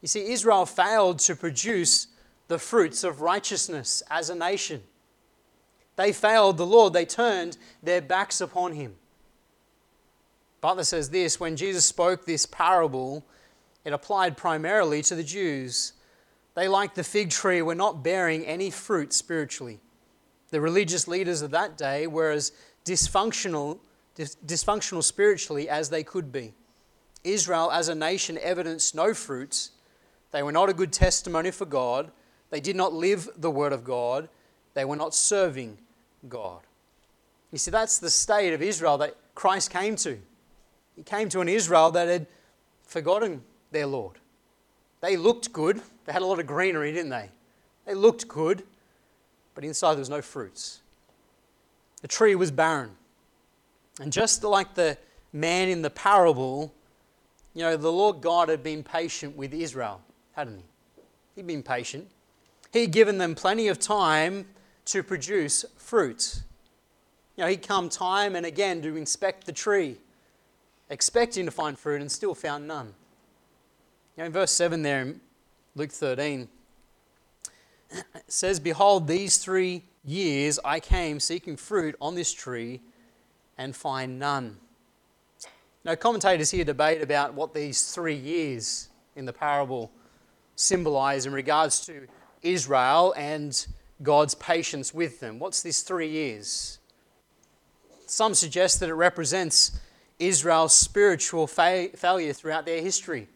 You 0.00 0.08
see, 0.08 0.32
Israel 0.32 0.64
failed 0.64 1.18
to 1.20 1.36
produce 1.36 2.08
the 2.48 2.58
fruits 2.58 3.04
of 3.04 3.20
righteousness 3.20 4.02
as 4.10 4.30
a 4.30 4.34
nation. 4.34 4.82
They 5.96 6.12
failed 6.12 6.56
the 6.56 6.66
Lord, 6.66 6.92
they 6.92 7.04
turned 7.04 7.58
their 7.82 8.00
backs 8.00 8.40
upon 8.40 8.72
him. 8.72 8.94
Butler 10.60 10.84
says 10.84 11.10
this 11.10 11.38
when 11.38 11.56
Jesus 11.56 11.84
spoke 11.84 12.24
this 12.24 12.46
parable, 12.46 13.24
it 13.84 13.92
applied 13.92 14.36
primarily 14.36 15.02
to 15.02 15.14
the 15.14 15.24
Jews. 15.24 15.92
They, 16.54 16.66
like 16.66 16.94
the 16.94 17.04
fig 17.04 17.30
tree, 17.30 17.62
were 17.62 17.74
not 17.74 18.02
bearing 18.02 18.44
any 18.44 18.70
fruit 18.70 19.12
spiritually. 19.12 19.80
The 20.50 20.60
religious 20.60 21.06
leaders 21.06 21.42
of 21.42 21.50
that 21.52 21.76
day 21.76 22.06
were 22.06 22.30
as 22.30 22.52
dysfunctional, 22.84 23.78
dysfunctional 24.18 25.02
spiritually 25.02 25.68
as 25.68 25.90
they 25.90 26.02
could 26.02 26.32
be. 26.32 26.52
Israel, 27.24 27.70
as 27.70 27.88
a 27.88 27.94
nation, 27.94 28.38
evidenced 28.42 28.94
no 28.94 29.14
fruits. 29.14 29.72
They 30.30 30.42
were 30.42 30.52
not 30.52 30.68
a 30.68 30.74
good 30.74 30.92
testimony 30.92 31.50
for 31.50 31.64
God. 31.64 32.10
They 32.50 32.60
did 32.60 32.76
not 32.76 32.92
live 32.92 33.28
the 33.36 33.50
Word 33.50 33.72
of 33.72 33.84
God. 33.84 34.28
They 34.74 34.84
were 34.84 34.96
not 34.96 35.14
serving 35.14 35.78
God. 36.28 36.60
You 37.52 37.58
see, 37.58 37.70
that's 37.70 37.98
the 37.98 38.10
state 38.10 38.52
of 38.52 38.62
Israel 38.62 38.98
that 38.98 39.16
Christ 39.34 39.70
came 39.70 39.96
to. 39.96 40.18
He 40.96 41.02
came 41.02 41.28
to 41.30 41.40
an 41.40 41.48
Israel 41.48 41.90
that 41.92 42.08
had 42.08 42.26
forgotten 42.82 43.42
their 43.70 43.86
Lord. 43.86 44.18
They 45.00 45.16
looked 45.16 45.52
good. 45.52 45.80
They 46.04 46.12
had 46.12 46.22
a 46.22 46.26
lot 46.26 46.40
of 46.40 46.46
greenery, 46.46 46.92
didn't 46.92 47.10
they? 47.10 47.30
They 47.86 47.94
looked 47.94 48.28
good, 48.28 48.64
but 49.54 49.64
inside 49.64 49.94
there 49.94 50.00
was 50.00 50.10
no 50.10 50.22
fruits. 50.22 50.80
The 52.02 52.08
tree 52.08 52.34
was 52.34 52.50
barren. 52.50 52.90
And 54.00 54.12
just 54.12 54.44
like 54.44 54.74
the 54.74 54.96
man 55.32 55.68
in 55.68 55.82
the 55.82 55.90
parable, 55.90 56.72
you 57.54 57.62
know, 57.62 57.76
the 57.76 57.92
Lord 57.92 58.20
God 58.20 58.48
had 58.48 58.62
been 58.62 58.82
patient 58.82 59.36
with 59.36 59.52
Israel, 59.52 60.00
hadn't 60.32 60.58
he? 60.58 60.64
He'd 61.36 61.46
been 61.46 61.62
patient. 61.62 62.08
He'd 62.72 62.92
given 62.92 63.18
them 63.18 63.34
plenty 63.34 63.68
of 63.68 63.78
time 63.78 64.46
to 64.86 65.02
produce 65.02 65.64
fruit. 65.76 66.42
You 67.36 67.44
know, 67.44 67.50
he'd 67.50 67.66
come 67.66 67.88
time 67.88 68.36
and 68.36 68.44
again 68.44 68.82
to 68.82 68.96
inspect 68.96 69.46
the 69.46 69.52
tree, 69.52 69.96
expecting 70.90 71.44
to 71.46 71.50
find 71.50 71.78
fruit 71.78 72.00
and 72.00 72.10
still 72.10 72.34
found 72.34 72.66
none. 72.66 72.94
You 74.16 74.22
know, 74.22 74.26
in 74.26 74.32
verse 74.32 74.50
7 74.50 74.82
there 74.82 75.02
in 75.02 75.20
Luke 75.74 75.92
13, 75.92 76.48
it 77.90 78.04
says, 78.26 78.60
Behold, 78.60 79.06
these 79.06 79.38
three 79.38 79.84
years 80.04 80.58
I 80.64 80.80
came 80.80 81.20
seeking 81.20 81.56
fruit 81.56 81.94
on 82.00 82.14
this 82.14 82.32
tree 82.32 82.80
and 83.58 83.74
find 83.76 84.18
none. 84.18 84.56
Now, 85.84 85.94
commentators 85.94 86.50
here 86.50 86.64
debate 86.64 87.02
about 87.02 87.34
what 87.34 87.52
these 87.52 87.92
three 87.92 88.14
years 88.16 88.88
in 89.16 89.26
the 89.26 89.32
parable 89.32 89.90
symbolize 90.56 91.26
in 91.26 91.32
regards 91.32 91.84
to 91.86 92.06
Israel 92.42 93.14
and 93.16 93.66
God's 94.02 94.34
patience 94.34 94.94
with 94.94 95.20
them. 95.20 95.38
What's 95.38 95.62
this 95.62 95.82
three 95.82 96.08
years? 96.08 96.78
Some 98.06 98.34
suggest 98.34 98.80
that 98.80 98.88
it 98.88 98.94
represents 98.94 99.78
Israel's 100.18 100.74
spiritual 100.74 101.46
fa- 101.46 101.90
failure 101.94 102.32
throughout 102.32 102.64
their 102.64 102.80
history. 102.80 103.28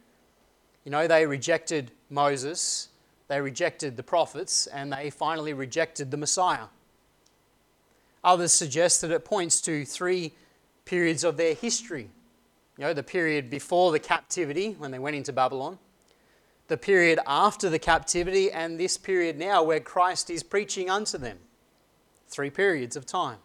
You 0.84 0.90
know, 0.90 1.06
they 1.06 1.26
rejected 1.26 1.92
Moses, 2.10 2.88
they 3.28 3.40
rejected 3.40 3.96
the 3.96 4.02
prophets, 4.02 4.66
and 4.66 4.92
they 4.92 5.10
finally 5.10 5.52
rejected 5.52 6.10
the 6.10 6.16
Messiah. 6.16 6.66
Others 8.24 8.52
suggest 8.52 9.00
that 9.00 9.10
it 9.10 9.24
points 9.24 9.60
to 9.62 9.84
three 9.84 10.32
periods 10.84 11.24
of 11.24 11.36
their 11.36 11.54
history. 11.54 12.08
You 12.78 12.84
know, 12.84 12.94
the 12.94 13.02
period 13.02 13.50
before 13.50 13.92
the 13.92 13.98
captivity, 13.98 14.74
when 14.78 14.90
they 14.90 14.98
went 14.98 15.16
into 15.16 15.32
Babylon, 15.32 15.78
the 16.68 16.76
period 16.76 17.18
after 17.26 17.68
the 17.68 17.78
captivity, 17.78 18.50
and 18.50 18.78
this 18.78 18.96
period 18.96 19.38
now 19.38 19.62
where 19.62 19.80
Christ 19.80 20.30
is 20.30 20.42
preaching 20.42 20.88
unto 20.88 21.18
them. 21.18 21.38
Three 22.28 22.50
periods 22.50 22.96
of 22.96 23.04
time. 23.04 23.38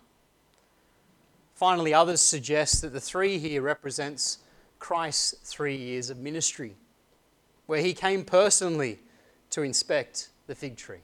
Finally, 1.55 1.93
others 1.93 2.21
suggest 2.21 2.81
that 2.83 2.93
the 2.93 3.01
three 3.01 3.39
here 3.39 3.61
represents 3.61 4.37
Christ's 4.79 5.33
three 5.43 5.75
years 5.75 6.09
of 6.09 6.17
ministry 6.17 6.75
where 7.65 7.81
he 7.81 7.93
came 7.93 8.23
personally 8.23 8.99
to 9.51 9.61
inspect 9.61 10.29
the 10.47 10.55
fig 10.55 10.77
tree. 10.77 11.01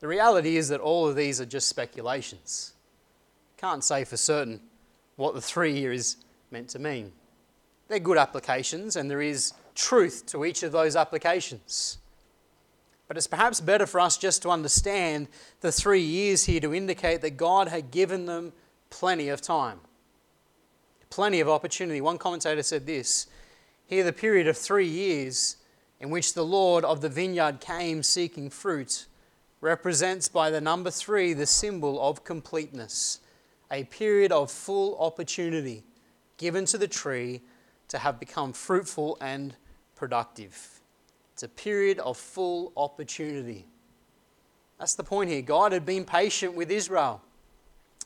The 0.00 0.08
reality 0.08 0.56
is 0.56 0.68
that 0.68 0.80
all 0.80 1.08
of 1.08 1.16
these 1.16 1.40
are 1.40 1.46
just 1.46 1.68
speculations. 1.68 2.74
Can't 3.56 3.82
say 3.82 4.04
for 4.04 4.16
certain 4.16 4.60
what 5.16 5.34
the 5.34 5.40
three 5.40 5.72
year 5.72 5.92
is 5.92 6.16
meant 6.50 6.68
to 6.70 6.78
mean. 6.78 7.12
They're 7.88 7.98
good 7.98 8.18
applications, 8.18 8.96
and 8.96 9.10
there 9.10 9.22
is 9.22 9.52
truth 9.74 10.26
to 10.26 10.44
each 10.44 10.62
of 10.62 10.72
those 10.72 10.96
applications. 10.96 11.98
But 13.08 13.16
it's 13.16 13.28
perhaps 13.28 13.60
better 13.60 13.86
for 13.86 14.00
us 14.00 14.18
just 14.18 14.42
to 14.42 14.50
understand 14.50 15.28
the 15.60 15.70
three 15.70 16.00
years 16.00 16.44
here 16.44 16.60
to 16.60 16.74
indicate 16.74 17.20
that 17.20 17.36
God 17.36 17.68
had 17.68 17.90
given 17.90 18.26
them 18.26 18.52
plenty 18.90 19.28
of 19.28 19.40
time, 19.40 19.78
plenty 21.08 21.40
of 21.40 21.48
opportunity. 21.48 22.00
One 22.00 22.18
commentator 22.18 22.62
said 22.62 22.86
this 22.86 23.28
here, 23.86 24.02
the 24.02 24.12
period 24.12 24.48
of 24.48 24.58
three 24.58 24.88
years 24.88 25.56
in 26.00 26.10
which 26.10 26.34
the 26.34 26.44
Lord 26.44 26.84
of 26.84 27.00
the 27.00 27.08
vineyard 27.08 27.60
came 27.60 28.02
seeking 28.02 28.50
fruit 28.50 29.06
represents 29.60 30.28
by 30.28 30.50
the 30.50 30.60
number 30.60 30.90
three 30.90 31.32
the 31.32 31.46
symbol 31.46 32.00
of 32.00 32.24
completeness, 32.24 33.20
a 33.70 33.84
period 33.84 34.32
of 34.32 34.50
full 34.50 34.96
opportunity 34.98 35.82
given 36.36 36.64
to 36.66 36.78
the 36.78 36.88
tree 36.88 37.40
to 37.88 37.98
have 37.98 38.20
become 38.20 38.52
fruitful 38.52 39.16
and 39.20 39.54
productive. 39.94 40.80
It's 41.32 41.42
a 41.42 41.48
period 41.48 41.98
of 41.98 42.16
full 42.16 42.72
opportunity. 42.76 43.66
That's 44.78 44.94
the 44.94 45.04
point 45.04 45.30
here. 45.30 45.42
God 45.42 45.72
had 45.72 45.86
been 45.86 46.04
patient 46.04 46.54
with 46.54 46.70
Israel. 46.70 47.22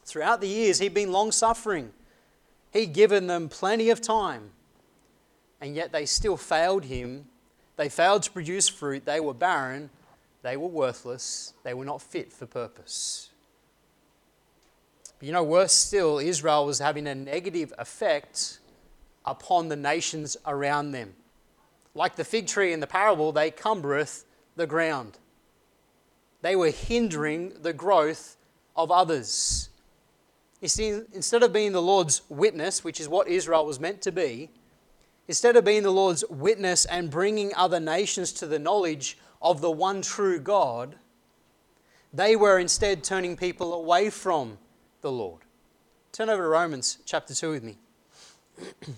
Throughout 0.04 0.40
the 0.40 0.48
years, 0.48 0.78
He'd 0.78 0.94
been 0.94 1.12
long 1.12 1.32
suffering. 1.32 1.92
He'd 2.72 2.92
given 2.92 3.26
them 3.26 3.48
plenty 3.48 3.90
of 3.90 4.00
time 4.00 4.50
and 5.60 5.74
yet 5.74 5.92
they 5.92 6.06
still 6.06 6.36
failed 6.36 6.84
him. 6.84 7.26
They 7.76 7.88
failed 7.88 8.22
to 8.24 8.30
produce 8.30 8.68
fruit. 8.68 9.04
They 9.04 9.20
were 9.20 9.34
barren. 9.34 9.90
They 10.42 10.56
were 10.56 10.68
worthless. 10.68 11.54
They 11.64 11.74
were 11.74 11.84
not 11.84 12.00
fit 12.00 12.32
for 12.32 12.46
purpose. 12.46 13.30
But 15.18 15.26
you 15.26 15.32
know, 15.32 15.42
worse 15.42 15.72
still, 15.72 16.18
Israel 16.18 16.64
was 16.64 16.78
having 16.78 17.06
a 17.06 17.14
negative 17.14 17.72
effect 17.78 18.58
upon 19.26 19.68
the 19.68 19.76
nations 19.76 20.36
around 20.46 20.92
them. 20.92 21.14
Like 21.94 22.16
the 22.16 22.24
fig 22.24 22.46
tree 22.46 22.72
in 22.72 22.80
the 22.80 22.86
parable, 22.86 23.32
they 23.32 23.50
cumbereth 23.50 24.24
the 24.56 24.66
ground. 24.66 25.18
They 26.42 26.56
were 26.56 26.70
hindering 26.70 27.52
the 27.60 27.74
growth 27.74 28.36
of 28.74 28.90
others. 28.90 29.68
You 30.60 30.68
see, 30.68 31.00
instead 31.12 31.42
of 31.42 31.52
being 31.52 31.72
the 31.72 31.82
Lord's 31.82 32.22
witness, 32.28 32.82
which 32.84 33.00
is 33.00 33.08
what 33.08 33.28
Israel 33.28 33.66
was 33.66 33.80
meant 33.80 34.00
to 34.02 34.12
be, 34.12 34.50
instead 35.28 35.56
of 35.56 35.64
being 35.64 35.82
the 35.82 35.90
Lord's 35.90 36.24
witness 36.30 36.84
and 36.86 37.10
bringing 37.10 37.54
other 37.54 37.80
nations 37.80 38.32
to 38.34 38.46
the 38.46 38.58
knowledge 38.58 39.18
of 39.42 39.60
the 39.60 39.70
one 39.70 40.02
true 40.02 40.38
God, 40.38 40.96
they 42.12 42.36
were 42.36 42.58
instead 42.58 43.02
turning 43.04 43.36
people 43.36 43.72
away 43.72 44.10
from 44.10 44.58
the 45.00 45.12
Lord. 45.12 45.42
Turn 46.12 46.28
over 46.28 46.42
to 46.42 46.48
Romans 46.48 46.98
chapter 47.06 47.34
2 47.34 47.50
with 47.50 47.62
me. 47.62 47.78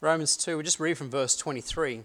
Romans 0.00 0.36
2, 0.36 0.56
we'll 0.56 0.62
just 0.62 0.78
read 0.78 0.96
from 0.96 1.10
verse 1.10 1.36
23. 1.36 1.96
It 1.96 2.04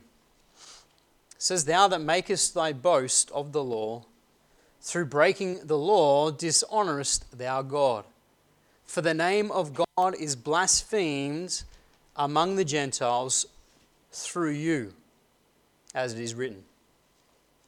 says, 1.37 1.65
Thou 1.65 1.87
that 1.87 2.01
makest 2.01 2.55
thy 2.55 2.73
boast 2.73 3.29
of 3.31 3.51
the 3.51 3.63
law, 3.63 4.05
through 4.81 5.05
breaking 5.05 5.67
the 5.67 5.77
law 5.77 6.31
dishonorest 6.31 7.37
thou 7.37 7.61
God. 7.61 8.03
For 8.85 9.01
the 9.01 9.13
name 9.13 9.51
of 9.51 9.73
God 9.73 10.15
is 10.19 10.35
blasphemed 10.35 11.63
among 12.15 12.55
the 12.55 12.65
Gentiles 12.65 13.45
through 14.11 14.51
you, 14.51 14.93
as 15.95 16.13
it 16.13 16.19
is 16.19 16.33
written. 16.33 16.63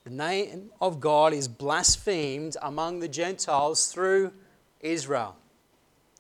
The 0.04 0.10
name 0.10 0.72
of 0.82 1.00
God 1.00 1.32
is 1.34 1.48
blasphemed 1.48 2.58
among 2.62 3.00
the 3.00 3.08
Gentiles 3.08 3.88
through 3.88 4.34
Israel, 4.82 5.38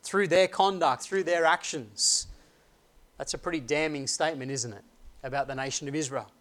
through 0.01 0.29
their 0.29 0.47
conduct, 0.47 1.03
through 1.03 1.23
their 1.23 1.43
actions. 1.43 2.27
That's 3.17 3.33
a 3.33 3.37
pretty 3.37 3.59
damning 3.59 4.07
statement, 4.07 4.51
isn't 4.51 4.71
it, 4.71 4.83
about 5.21 5.47
the 5.47 5.55
nation 5.55 5.89
of 5.89 5.95
Israel? 5.95 6.31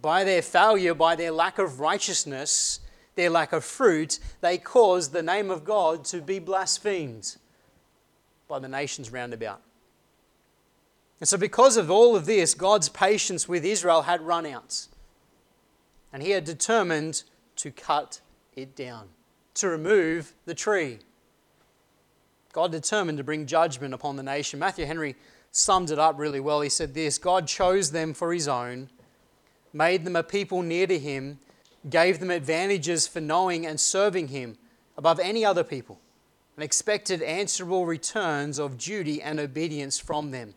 By 0.00 0.24
their 0.24 0.40
failure, 0.40 0.94
by 0.94 1.14
their 1.14 1.30
lack 1.30 1.58
of 1.58 1.78
righteousness, 1.80 2.80
their 3.16 3.30
lack 3.30 3.52
of 3.52 3.64
fruit, 3.64 4.20
they 4.40 4.58
caused 4.58 5.12
the 5.12 5.22
name 5.22 5.50
of 5.50 5.64
God 5.64 6.04
to 6.06 6.20
be 6.20 6.38
blasphemed 6.38 7.36
by 8.46 8.58
the 8.58 8.68
nations 8.68 9.10
round 9.10 9.34
about. 9.34 9.60
And 11.18 11.28
so, 11.28 11.38
because 11.38 11.76
of 11.76 11.90
all 11.90 12.14
of 12.14 12.26
this, 12.26 12.54
God's 12.54 12.90
patience 12.90 13.48
with 13.48 13.64
Israel 13.64 14.02
had 14.02 14.20
run 14.20 14.46
out. 14.46 14.86
And 16.12 16.22
he 16.22 16.30
had 16.30 16.44
determined 16.44 17.22
to 17.56 17.70
cut 17.70 18.20
it 18.54 18.76
down, 18.76 19.08
to 19.54 19.68
remove 19.68 20.34
the 20.44 20.54
tree. 20.54 20.98
God 22.52 22.70
determined 22.70 23.18
to 23.18 23.24
bring 23.24 23.46
judgment 23.46 23.94
upon 23.94 24.16
the 24.16 24.22
nation. 24.22 24.58
Matthew 24.58 24.86
Henry 24.86 25.16
summed 25.52 25.90
it 25.90 25.98
up 25.98 26.18
really 26.18 26.40
well. 26.40 26.60
He 26.60 26.68
said 26.68 26.94
this 26.94 27.18
God 27.18 27.46
chose 27.46 27.90
them 27.90 28.12
for 28.12 28.32
his 28.32 28.46
own, 28.46 28.90
made 29.72 30.04
them 30.04 30.16
a 30.16 30.22
people 30.22 30.62
near 30.62 30.86
to 30.86 30.98
him, 30.98 31.38
gave 31.88 32.18
them 32.18 32.30
advantages 32.30 33.06
for 33.06 33.20
knowing 33.20 33.66
and 33.66 33.78
serving 33.78 34.28
him 34.28 34.56
above 34.96 35.20
any 35.20 35.44
other 35.44 35.64
people, 35.64 36.00
and 36.56 36.64
expected 36.64 37.22
answerable 37.22 37.86
returns 37.86 38.58
of 38.58 38.78
duty 38.78 39.20
and 39.20 39.38
obedience 39.38 39.98
from 39.98 40.30
them, 40.30 40.54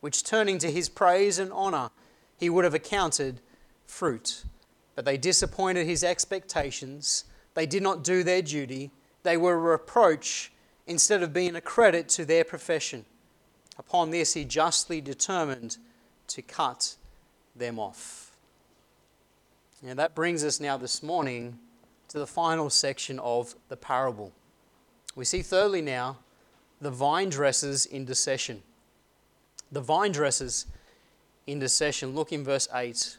which 0.00 0.24
turning 0.24 0.58
to 0.58 0.70
his 0.70 0.88
praise 0.88 1.38
and 1.38 1.52
honor, 1.52 1.90
he 2.38 2.50
would 2.50 2.64
have 2.64 2.74
accounted 2.74 3.40
fruit. 3.86 4.44
But 4.94 5.04
they 5.04 5.16
disappointed 5.16 5.86
his 5.86 6.02
expectations. 6.02 7.24
They 7.54 7.66
did 7.66 7.82
not 7.82 8.02
do 8.04 8.22
their 8.22 8.42
duty. 8.42 8.90
They 9.22 9.36
were 9.36 9.54
a 9.54 9.58
reproach 9.58 10.52
instead 10.86 11.22
of 11.22 11.32
being 11.32 11.56
a 11.56 11.60
credit 11.60 12.08
to 12.10 12.24
their 12.24 12.44
profession. 12.44 13.04
Upon 13.78 14.10
this, 14.10 14.34
he 14.34 14.44
justly 14.44 15.00
determined 15.00 15.78
to 16.28 16.42
cut 16.42 16.96
them 17.56 17.78
off. 17.78 18.23
And 19.82 19.98
that 19.98 20.14
brings 20.14 20.44
us 20.44 20.60
now 20.60 20.76
this 20.76 21.02
morning 21.02 21.58
to 22.08 22.18
the 22.18 22.26
final 22.26 22.70
section 22.70 23.18
of 23.18 23.54
the 23.68 23.76
parable. 23.76 24.32
We 25.14 25.24
see, 25.24 25.42
thirdly, 25.42 25.82
now 25.82 26.18
the 26.80 26.90
vine 26.90 27.28
dressers' 27.28 27.86
intercession. 27.86 28.62
The 29.72 29.80
vine 29.80 30.12
dressers' 30.12 30.66
intercession. 31.46 32.14
Look 32.14 32.32
in 32.32 32.44
verse 32.44 32.68
8. 32.74 32.90
It 32.90 33.16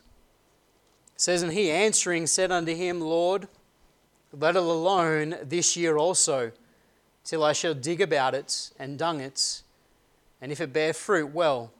says, 1.18 1.41
And 1.41 1.54
he 1.54 1.72
answering 1.72 2.28
said 2.28 2.52
unto 2.52 2.76
him, 2.76 3.02
Lord, 3.02 3.48
let 4.32 4.56
it 4.56 4.62
alone 4.62 5.36
this 5.44 5.76
year 5.76 5.98
also, 5.98 6.52
till 7.24 7.44
I 7.44 7.54
shall 7.54 7.74
dig 7.74 8.02
about 8.02 8.36
it 8.36 8.72
and 8.78 9.00
dung 9.00 9.22
it 9.22 9.63
and 10.41 10.52
if 10.52 10.62
it 10.62 10.74
bear 10.74 10.94
fruit, 10.94 11.34
well. 11.34 11.72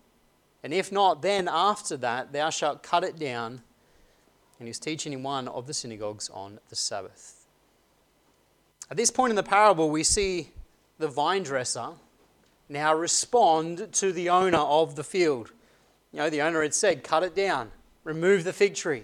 And 0.64 0.74
if 0.74 0.92
not, 0.92 1.22
then 1.22 1.48
after 1.48 1.98
that 1.98 2.34
thou 2.34 2.50
shalt 2.50 2.82
cut 2.82 3.04
it 3.04 3.20
down. 3.20 3.62
And 4.60 4.68
he's 4.68 4.80
teaching 4.80 5.14
in 5.14 5.24
one 5.24 5.48
of 5.48 5.68
the 5.68 5.74
synagogues 5.74 6.30
on 6.30 6.60
the 6.70 6.76
Sabbath. 6.76 7.46
At 8.90 8.98
this 8.98 9.12
point 9.12 9.32
in 9.32 9.36
the 9.36 9.44
parable, 9.44 9.90
we 9.90 10.04
see 10.04 10.52
the 11.00 11.08
vine 11.08 11.44
dresser 11.44 11.90
now 12.70 12.94
respond 12.96 13.92
to 13.94 14.12
the 14.12 14.30
owner 14.30 14.58
of 14.58 14.96
the 14.96 15.04
field. 15.04 15.52
You 16.12 16.20
know, 16.20 16.30
the 16.30 16.42
owner 16.42 16.62
had 16.62 16.74
said, 16.74 17.04
cut 17.04 17.24
it 17.24 17.36
down, 17.36 17.72
remove 18.04 18.44
the 18.44 18.54
fig 18.54 18.76
tree. 18.76 19.04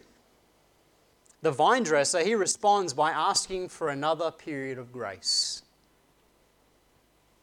The 1.42 1.52
vine 1.52 1.84
dresser, 1.84 2.20
he 2.24 2.36
responds 2.36 2.94
by 2.94 3.12
asking 3.12 3.70
for 3.70 3.90
another 3.90 4.32
period 4.32 4.78
of 4.78 4.92
grace. 4.92 5.64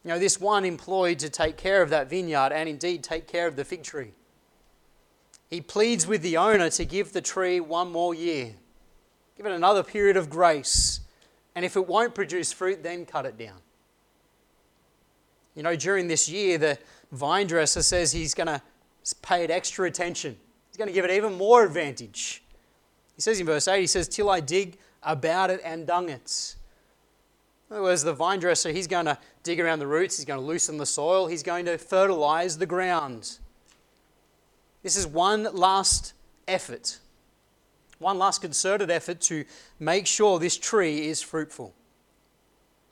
You 0.05 0.11
know, 0.11 0.18
this 0.18 0.40
one 0.40 0.64
employed 0.64 1.18
to 1.18 1.29
take 1.29 1.57
care 1.57 1.83
of 1.83 1.90
that 1.90 2.09
vineyard 2.09 2.53
and 2.53 2.68
indeed 2.68 3.03
take 3.03 3.27
care 3.27 3.49
of 3.49 3.57
the 3.57 3.64
fig 3.64 3.83
tree. 3.83 4.12
He 5.49 5.61
pleads 5.61 6.07
with 6.07 6.23
the 6.23 6.37
owner 6.37 6.69
to 6.71 6.85
give 6.85 7.13
the 7.13 7.23
tree 7.23 7.59
one 7.59 7.91
more 7.91 8.15
year, 8.15 8.55
give 9.37 9.47
it 9.47 9.53
another 9.53 9.83
period 9.83 10.17
of 10.17 10.29
grace, 10.29 11.01
and 11.55 11.65
if 11.65 11.77
it 11.77 11.89
won't 11.89 12.15
produce 12.15 12.53
fruit, 12.53 12.83
then 12.83 13.07
cut 13.07 13.25
it 13.25 13.39
down. 13.39 13.59
You 15.55 15.63
know, 15.63 15.75
during 15.75 16.07
this 16.07 16.29
year, 16.29 16.59
the 16.59 16.79
vine 17.11 17.47
dresser 17.47 17.83
says 17.83 18.13
he's 18.13 18.35
going 18.35 18.47
to 18.47 18.63
pay 19.23 19.43
it 19.43 19.51
extra 19.51 19.87
attention. 19.87 20.37
He's 20.69 20.77
going 20.77 20.89
to 20.89 20.95
give 20.95 21.05
it 21.05 21.11
even 21.11 21.35
more 21.35 21.65
advantage. 21.65 22.43
He 23.17 23.23
says 23.23 23.41
in 23.41 23.47
verse 23.47 23.67
8, 23.67 23.81
he 23.81 23.87
says, 23.87 24.07
Till 24.07 24.31
I 24.31 24.41
dig 24.41 24.79
about 25.03 25.51
it 25.51 25.61
and 25.65 25.87
dung 25.87 26.11
it. 26.11 26.55
In 27.69 27.77
other 27.77 27.83
words, 27.83 28.03
the 28.03 28.13
vine 28.13 28.39
dresser, 28.39 28.71
he's 28.71 28.87
going 28.87 29.07
to 29.07 29.19
dig 29.43 29.61
around 29.61 29.81
the 29.81 29.87
roots, 29.87 30.17
he's 30.17 30.25
going 30.25 30.41
to 30.41 30.47
loosen 30.47 30.77
the 30.77 30.87
soil, 30.87 31.27
he's 31.27 31.43
going 31.43 31.65
to 31.65 31.77
fertilize 31.77 32.59
the 32.59 32.67
ground. 32.67 33.39
This 34.83 34.97
is 34.97 35.07
one 35.07 35.45
last 35.53 36.12
effort, 36.47 36.99
one 37.99 38.19
last 38.19 38.41
concerted 38.41 38.91
effort 38.91 39.21
to 39.23 39.45
make 39.79 40.07
sure 40.07 40.38
this 40.38 40.57
tree 40.57 41.09
is 41.09 41.21
fruitful. 41.21 41.75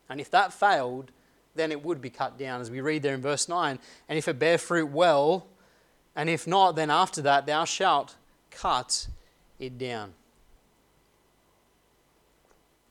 And 0.08 0.20
if 0.20 0.30
that 0.30 0.52
failed, 0.52 1.10
then 1.54 1.72
it 1.72 1.82
would 1.84 2.00
be 2.00 2.10
cut 2.10 2.38
down, 2.38 2.60
as 2.60 2.70
we 2.70 2.80
read 2.80 3.02
there 3.02 3.14
in 3.14 3.22
verse 3.22 3.48
9. 3.48 3.78
And 4.08 4.18
if 4.18 4.28
it 4.28 4.38
bear 4.38 4.58
fruit 4.58 4.90
well, 4.90 5.46
and 6.14 6.28
if 6.28 6.46
not, 6.46 6.76
then 6.76 6.90
after 6.90 7.22
that 7.22 7.46
thou 7.46 7.64
shalt 7.64 8.16
cut 8.50 9.08
it 9.58 9.78
down. 9.78 10.14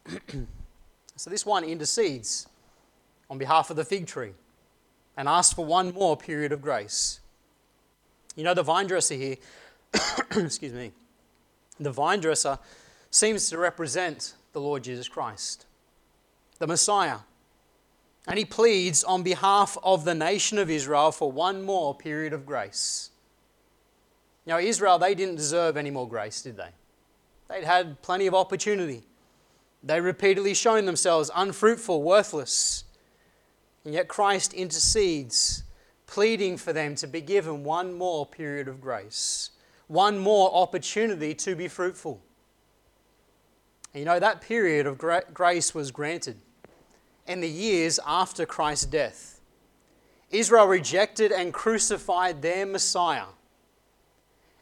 So 1.18 1.30
this 1.30 1.46
one 1.46 1.64
intercedes 1.64 2.48
on 3.30 3.38
behalf 3.38 3.70
of 3.70 3.78
the 3.78 3.86
fig 3.86 4.06
tree 4.06 4.34
and 5.16 5.30
asks 5.30 5.54
for 5.54 5.66
one 5.66 5.94
more 5.94 6.18
period 6.18 6.52
of 6.52 6.62
grace. 6.62 7.22
You 8.36 8.44
know, 8.44 8.54
the 8.54 8.64
vine 8.64 8.88
dresser 8.88 9.16
here, 9.16 9.38
excuse 10.36 10.74
me, 10.74 10.92
the 11.80 11.92
vine 11.92 12.20
dresser 12.20 12.60
seems 13.10 13.50
to 13.50 13.58
represent 13.58 14.34
the 14.54 14.62
Lord 14.62 14.84
Jesus 14.84 15.08
Christ, 15.08 15.66
the 16.60 16.68
Messiah. 16.68 17.20
And 18.28 18.40
he 18.40 18.46
pleads 18.46 19.04
on 19.04 19.24
behalf 19.24 19.78
of 19.84 20.04
the 20.04 20.16
nation 20.16 20.58
of 20.58 20.70
Israel 20.70 21.12
for 21.12 21.32
one 21.32 21.64
more 21.64 21.94
period 21.94 22.34
of 22.34 22.46
grace. 22.46 23.12
Now, 24.46 24.60
Israel, 24.60 24.98
they 24.98 25.16
didn't 25.16 25.36
deserve 25.36 25.78
any 25.78 25.92
more 25.92 26.08
grace, 26.08 26.42
did 26.42 26.58
they? 26.58 26.70
They'd 27.50 27.64
had 27.64 28.02
plenty 28.02 28.28
of 28.28 28.34
opportunity. 28.34 29.04
They 29.84 30.02
repeatedly 30.02 30.54
shown 30.56 30.86
themselves 30.86 31.30
unfruitful, 31.36 32.02
worthless. 32.02 32.84
And 33.84 33.94
yet 33.94 34.08
Christ 34.08 34.54
intercedes, 34.54 35.64
pleading 36.08 36.58
for 36.58 36.74
them 36.74 36.96
to 36.96 37.08
be 37.08 37.22
given 37.22 37.64
one 37.64 37.94
more 37.94 38.26
period 38.26 38.68
of 38.68 38.82
grace, 38.82 39.52
one 39.88 40.18
more 40.18 40.54
opportunity 40.54 41.34
to 41.34 41.56
be 41.56 41.68
fruitful. 41.68 42.22
And 43.94 44.00
you 44.00 44.06
know, 44.06 44.20
that 44.20 44.42
period 44.42 44.88
of 44.88 44.98
grace 45.34 45.74
was 45.74 45.92
granted 45.92 46.38
in 47.28 47.42
the 47.42 47.50
years 47.50 48.00
after 48.06 48.46
Christ's 48.46 48.86
death. 48.86 49.40
Israel 50.32 50.68
rejected 50.68 51.32
and 51.32 51.54
crucified 51.54 52.42
their 52.42 52.66
Messiah. 52.66 53.28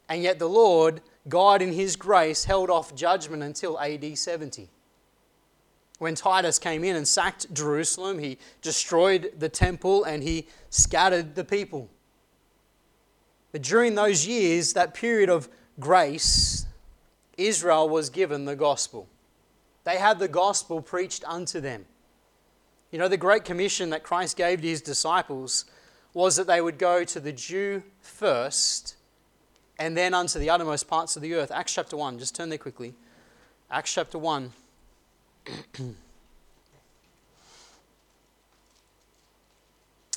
And 0.08 0.22
yet 0.22 0.38
the 0.38 0.48
Lord, 0.48 1.00
God 1.28 1.62
in 1.62 1.72
His 1.72 1.96
grace, 1.96 2.44
held 2.44 2.70
off 2.70 2.94
judgment 2.94 3.42
until 3.42 3.80
AD 3.80 4.16
70. 4.16 4.68
When 5.98 6.14
Titus 6.14 6.58
came 6.58 6.84
in 6.84 6.96
and 6.96 7.06
sacked 7.06 7.52
Jerusalem, 7.54 8.18
he 8.18 8.38
destroyed 8.62 9.32
the 9.38 9.48
temple 9.48 10.04
and 10.04 10.22
he 10.22 10.48
scattered 10.70 11.34
the 11.34 11.44
people. 11.44 11.88
But 13.52 13.62
during 13.62 13.94
those 13.94 14.26
years, 14.26 14.72
that 14.72 14.94
period 14.94 15.30
of 15.30 15.48
grace, 15.78 16.66
Israel 17.36 17.88
was 17.88 18.10
given 18.10 18.44
the 18.44 18.56
gospel. 18.56 19.08
They 19.84 19.98
had 19.98 20.18
the 20.18 20.28
gospel 20.28 20.82
preached 20.82 21.24
unto 21.26 21.60
them. 21.60 21.84
You 22.90 22.98
know, 22.98 23.08
the 23.08 23.16
great 23.16 23.44
commission 23.44 23.90
that 23.90 24.02
Christ 24.02 24.36
gave 24.36 24.60
to 24.62 24.68
his 24.68 24.80
disciples 24.80 25.64
was 26.14 26.36
that 26.36 26.46
they 26.46 26.60
would 26.60 26.78
go 26.78 27.04
to 27.04 27.20
the 27.20 27.32
Jew 27.32 27.82
first 28.00 28.96
and 29.78 29.96
then 29.96 30.14
unto 30.14 30.38
the 30.38 30.50
uttermost 30.50 30.88
parts 30.88 31.16
of 31.16 31.22
the 31.22 31.34
earth. 31.34 31.50
Acts 31.50 31.74
chapter 31.74 31.96
1, 31.96 32.18
just 32.18 32.34
turn 32.34 32.48
there 32.48 32.58
quickly. 32.58 32.94
Acts 33.70 33.92
chapter 33.92 34.18
1. 34.18 34.52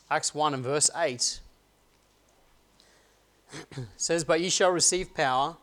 Acts 0.09 0.33
1 0.33 0.53
and 0.53 0.63
verse 0.63 0.89
8 0.95 1.41
says, 3.97 4.23
But 4.23 4.39
ye 4.41 4.49
shall 4.49 4.71
receive 4.71 5.13
power. 5.13 5.57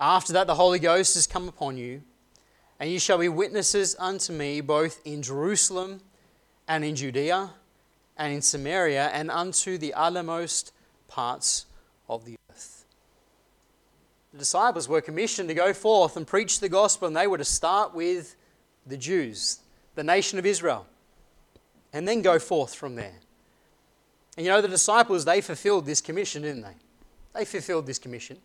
After 0.00 0.32
that, 0.32 0.46
the 0.46 0.54
Holy 0.54 0.78
Ghost 0.78 1.14
is 1.16 1.26
come 1.26 1.46
upon 1.48 1.76
you, 1.76 2.00
and 2.78 2.88
ye 2.90 2.98
shall 2.98 3.18
be 3.18 3.28
witnesses 3.28 3.94
unto 3.98 4.32
me 4.32 4.62
both 4.62 5.00
in 5.04 5.20
Jerusalem 5.22 6.00
and 6.66 6.82
in 6.84 6.96
Judea 6.96 7.50
and 8.16 8.32
in 8.32 8.40
Samaria 8.40 9.10
and 9.12 9.30
unto 9.30 9.76
the 9.76 9.92
uttermost 9.92 10.72
parts 11.06 11.66
of 12.08 12.24
the 12.24 12.36
earth. 12.50 12.86
The 14.32 14.38
disciples 14.38 14.88
were 14.88 15.02
commissioned 15.02 15.50
to 15.50 15.54
go 15.54 15.74
forth 15.74 16.16
and 16.16 16.26
preach 16.26 16.60
the 16.60 16.68
gospel, 16.70 17.08
and 17.08 17.16
they 17.16 17.26
were 17.26 17.38
to 17.38 17.44
start 17.44 17.94
with 17.94 18.36
the 18.86 18.96
Jews, 18.96 19.60
the 19.94 20.04
nation 20.04 20.38
of 20.38 20.46
Israel, 20.46 20.86
and 21.92 22.06
then 22.06 22.22
go 22.22 22.38
forth 22.38 22.74
from 22.74 22.94
there. 22.94 23.18
And 24.36 24.46
you 24.46 24.52
know, 24.52 24.60
the 24.60 24.68
disciples, 24.68 25.24
they 25.24 25.40
fulfilled 25.40 25.86
this 25.86 26.00
commission, 26.00 26.42
didn't 26.42 26.62
they? 26.62 26.76
They 27.34 27.44
fulfilled 27.44 27.86
this 27.86 27.98
commission. 27.98 28.38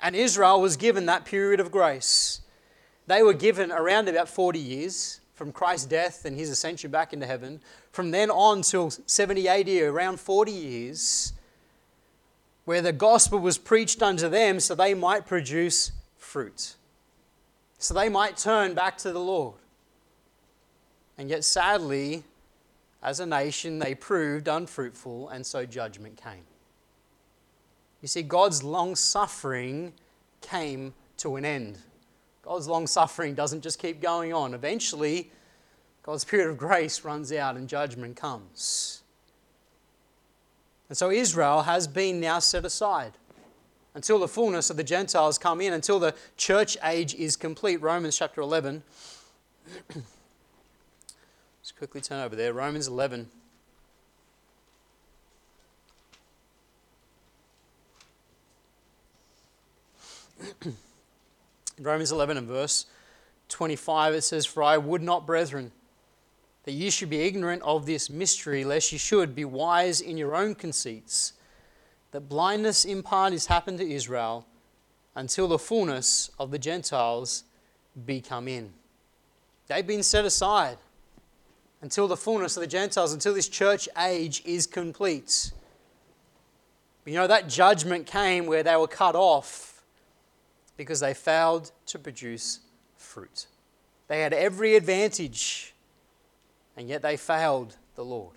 And 0.00 0.14
Israel 0.14 0.60
was 0.60 0.76
given 0.76 1.06
that 1.06 1.24
period 1.24 1.60
of 1.60 1.70
grace. 1.70 2.40
They 3.06 3.22
were 3.22 3.34
given 3.34 3.72
around 3.72 4.08
about 4.08 4.28
40 4.28 4.58
years 4.58 5.20
from 5.34 5.52
Christ's 5.52 5.86
death 5.86 6.24
and 6.24 6.36
his 6.36 6.50
ascension 6.50 6.90
back 6.90 7.12
into 7.12 7.26
heaven. 7.26 7.60
From 7.92 8.10
then 8.10 8.30
on 8.30 8.62
till 8.62 8.90
70 8.90 9.48
AD, 9.48 9.68
around 9.68 10.18
40 10.18 10.50
years, 10.50 11.32
where 12.64 12.82
the 12.82 12.92
gospel 12.92 13.38
was 13.38 13.58
preached 13.58 14.02
unto 14.02 14.28
them 14.28 14.60
so 14.60 14.74
they 14.74 14.94
might 14.94 15.26
produce 15.26 15.92
fruit, 16.16 16.74
so 17.78 17.94
they 17.94 18.08
might 18.08 18.36
turn 18.36 18.74
back 18.74 18.98
to 18.98 19.12
the 19.12 19.20
Lord. 19.20 19.54
And 21.18 21.30
yet, 21.30 21.44
sadly, 21.44 22.24
as 23.02 23.20
a 23.20 23.26
nation, 23.26 23.78
they 23.78 23.94
proved 23.94 24.48
unfruitful, 24.48 25.28
and 25.28 25.44
so 25.44 25.64
judgment 25.64 26.20
came. 26.22 26.44
You 28.02 28.08
see, 28.08 28.22
God's 28.22 28.62
long 28.62 28.94
suffering 28.94 29.92
came 30.40 30.94
to 31.18 31.36
an 31.36 31.44
end. 31.44 31.78
God's 32.42 32.68
long 32.68 32.86
suffering 32.86 33.34
doesn't 33.34 33.62
just 33.62 33.78
keep 33.78 34.00
going 34.00 34.32
on. 34.32 34.54
Eventually, 34.54 35.30
God's 36.02 36.24
period 36.24 36.50
of 36.50 36.56
grace 36.56 37.04
runs 37.04 37.32
out 37.32 37.56
and 37.56 37.68
judgment 37.68 38.16
comes. 38.16 39.02
And 40.88 40.96
so 40.96 41.10
Israel 41.10 41.62
has 41.62 41.88
been 41.88 42.20
now 42.20 42.38
set 42.38 42.64
aside 42.64 43.12
until 43.96 44.20
the 44.20 44.28
fullness 44.28 44.68
of 44.68 44.76
the 44.76 44.84
Gentiles 44.84 45.38
come 45.38 45.62
in, 45.62 45.72
until 45.72 45.98
the 45.98 46.14
church 46.36 46.76
age 46.84 47.14
is 47.14 47.34
complete. 47.34 47.80
Romans 47.80 48.18
chapter 48.18 48.42
11. 48.42 48.82
Let's 49.94 50.04
quickly 51.76 52.02
turn 52.02 52.22
over 52.22 52.36
there. 52.36 52.52
Romans 52.52 52.88
11. 52.88 53.26
Romans 61.80 62.12
11 62.12 62.36
and 62.36 62.46
verse 62.46 62.84
25, 63.48 64.12
it 64.14 64.22
says, 64.22 64.44
For 64.44 64.62
I 64.62 64.76
would 64.76 65.00
not, 65.00 65.24
brethren, 65.26 65.72
that 66.64 66.72
ye 66.72 66.90
should 66.90 67.08
be 67.08 67.22
ignorant 67.22 67.62
of 67.62 67.86
this 67.86 68.10
mystery, 68.10 68.62
lest 68.62 68.92
ye 68.92 68.98
should 68.98 69.34
be 69.34 69.46
wise 69.46 70.02
in 70.02 70.18
your 70.18 70.36
own 70.36 70.54
conceits, 70.54 71.32
that 72.16 72.30
blindness 72.30 72.86
in 72.86 73.02
part 73.02 73.34
is 73.34 73.44
happened 73.44 73.76
to 73.76 73.86
Israel 73.86 74.46
until 75.16 75.46
the 75.46 75.58
fullness 75.58 76.30
of 76.38 76.50
the 76.50 76.58
Gentiles 76.58 77.44
be 78.06 78.22
come 78.22 78.48
in. 78.48 78.72
They've 79.66 79.86
been 79.86 80.02
set 80.02 80.24
aside 80.24 80.78
until 81.82 82.08
the 82.08 82.16
fullness 82.16 82.56
of 82.56 82.62
the 82.62 82.66
Gentiles, 82.66 83.12
until 83.12 83.34
this 83.34 83.50
church 83.50 83.86
age 83.98 84.40
is 84.46 84.66
complete. 84.66 85.52
But 87.04 87.12
you 87.12 87.18
know, 87.18 87.26
that 87.26 87.50
judgment 87.50 88.06
came 88.06 88.46
where 88.46 88.62
they 88.62 88.76
were 88.76 88.88
cut 88.88 89.14
off 89.14 89.82
because 90.78 91.00
they 91.00 91.12
failed 91.12 91.70
to 91.84 91.98
produce 91.98 92.60
fruit. 92.96 93.46
They 94.08 94.22
had 94.22 94.32
every 94.32 94.74
advantage, 94.74 95.74
and 96.78 96.88
yet 96.88 97.02
they 97.02 97.18
failed 97.18 97.76
the 97.94 98.06
Lord. 98.06 98.36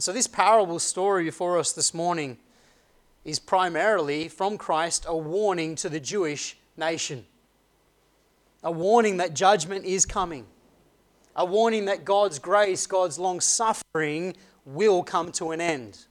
So, 0.00 0.12
this 0.12 0.28
parable 0.28 0.78
story 0.78 1.24
before 1.24 1.58
us 1.58 1.72
this 1.72 1.92
morning 1.92 2.38
is 3.24 3.40
primarily 3.40 4.28
from 4.28 4.56
Christ 4.56 5.04
a 5.08 5.16
warning 5.16 5.74
to 5.74 5.88
the 5.88 5.98
Jewish 5.98 6.56
nation, 6.76 7.26
a 8.62 8.70
warning 8.70 9.16
that 9.16 9.34
judgment 9.34 9.84
is 9.84 10.06
coming, 10.06 10.46
a 11.34 11.44
warning 11.44 11.86
that 11.86 12.04
God's 12.04 12.38
grace, 12.38 12.86
God's 12.86 13.18
long 13.18 13.40
suffering 13.40 14.36
will 14.64 15.02
come 15.02 15.32
to 15.32 15.50
an 15.50 15.60
end. 15.60 16.06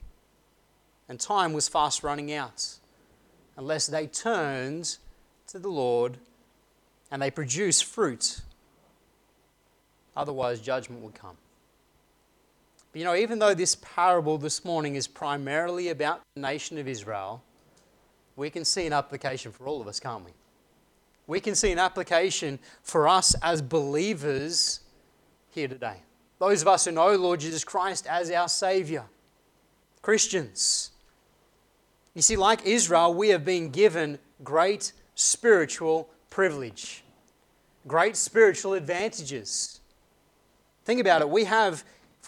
And 1.08 1.18
time 1.18 1.54
was 1.54 1.66
fast 1.66 2.02
running 2.02 2.30
out 2.30 2.74
unless 3.56 3.86
they 3.86 4.06
turned 4.06 4.98
to 5.46 5.58
the 5.58 5.70
Lord 5.70 6.18
and 7.10 7.22
they 7.22 7.30
produce 7.30 7.80
fruit. 7.80 8.42
Otherwise, 10.14 10.60
judgment 10.60 11.02
would 11.02 11.14
come. 11.14 11.38
But 12.92 12.98
you 12.98 13.04
know, 13.04 13.14
even 13.14 13.38
though 13.38 13.54
this 13.54 13.74
parable 13.74 14.38
this 14.38 14.64
morning 14.64 14.94
is 14.94 15.06
primarily 15.06 15.88
about 15.88 16.22
the 16.34 16.40
nation 16.40 16.78
of 16.78 16.88
Israel, 16.88 17.42
we 18.36 18.50
can 18.50 18.64
see 18.64 18.86
an 18.86 18.92
application 18.92 19.52
for 19.52 19.66
all 19.66 19.80
of 19.80 19.88
us, 19.88 20.00
can't 20.00 20.24
we? 20.24 20.32
We 21.26 21.40
can 21.40 21.54
see 21.54 21.70
an 21.70 21.78
application 21.78 22.58
for 22.82 23.06
us 23.06 23.34
as 23.42 23.60
believers 23.60 24.80
here 25.50 25.68
today. 25.68 25.96
Those 26.38 26.62
of 26.62 26.68
us 26.68 26.84
who 26.84 26.92
know 26.92 27.14
Lord 27.16 27.40
Jesus 27.40 27.64
Christ 27.64 28.06
as 28.06 28.30
our 28.30 28.48
Savior, 28.48 29.04
Christians. 30.00 30.90
You 32.14 32.22
see, 32.22 32.36
like 32.36 32.64
Israel, 32.64 33.12
we 33.12 33.28
have 33.28 33.44
been 33.44 33.70
given 33.70 34.18
great 34.42 34.92
spiritual 35.14 36.08
privilege, 36.30 37.04
great 37.86 38.16
spiritual 38.16 38.74
advantages. 38.74 39.80
Think 40.84 41.00
about 41.00 41.20
it. 41.20 41.28
We 41.28 41.44
have, 41.44 41.84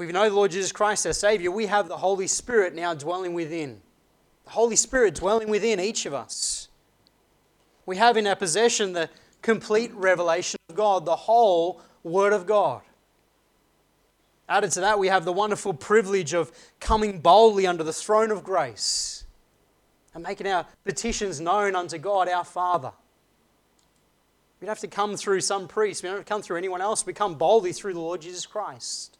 we 0.06 0.12
know 0.12 0.28
the 0.28 0.34
Lord 0.34 0.50
Jesus 0.50 0.72
Christ 0.72 1.06
our 1.06 1.12
Savior, 1.12 1.50
we 1.50 1.66
have 1.66 1.88
the 1.88 1.96
Holy 1.96 2.26
Spirit 2.26 2.74
now 2.74 2.94
dwelling 2.94 3.34
within. 3.34 3.80
The 4.44 4.50
Holy 4.50 4.76
Spirit 4.76 5.14
dwelling 5.14 5.50
within 5.50 5.78
each 5.78 6.06
of 6.06 6.14
us. 6.14 6.68
We 7.84 7.96
have 7.96 8.16
in 8.16 8.26
our 8.26 8.36
possession 8.36 8.92
the 8.92 9.10
complete 9.42 9.92
revelation 9.94 10.58
of 10.68 10.76
God, 10.76 11.04
the 11.04 11.16
whole 11.16 11.82
Word 12.02 12.32
of 12.32 12.46
God. 12.46 12.82
Added 14.48 14.70
to 14.72 14.80
that, 14.80 14.98
we 14.98 15.08
have 15.08 15.24
the 15.24 15.32
wonderful 15.32 15.74
privilege 15.74 16.32
of 16.32 16.50
coming 16.80 17.20
boldly 17.20 17.66
under 17.66 17.84
the 17.84 17.92
throne 17.92 18.30
of 18.30 18.42
grace 18.42 19.24
and 20.14 20.24
making 20.24 20.46
our 20.46 20.66
petitions 20.84 21.40
known 21.40 21.76
unto 21.76 21.98
God 21.98 22.28
our 22.28 22.44
Father. 22.44 22.92
We 24.60 24.66
don't 24.66 24.72
have 24.72 24.80
to 24.80 24.88
come 24.88 25.16
through 25.16 25.42
some 25.42 25.68
priest, 25.68 26.02
we 26.02 26.08
don't 26.08 26.16
have 26.16 26.24
to 26.24 26.28
come 26.28 26.42
through 26.42 26.56
anyone 26.56 26.80
else. 26.80 27.06
We 27.06 27.12
come 27.12 27.34
boldly 27.34 27.72
through 27.72 27.94
the 27.94 28.00
Lord 28.00 28.22
Jesus 28.22 28.46
Christ 28.46 29.18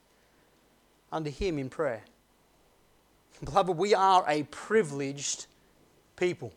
under 1.13 1.31
Him 1.31 1.59
in 1.59 1.69
prayer. 1.69 2.03
Beloved, 3.45 3.77
we 3.77 3.95
are 3.95 4.25
a 4.29 4.43
privileged 4.45 5.47
people, 6.17 6.53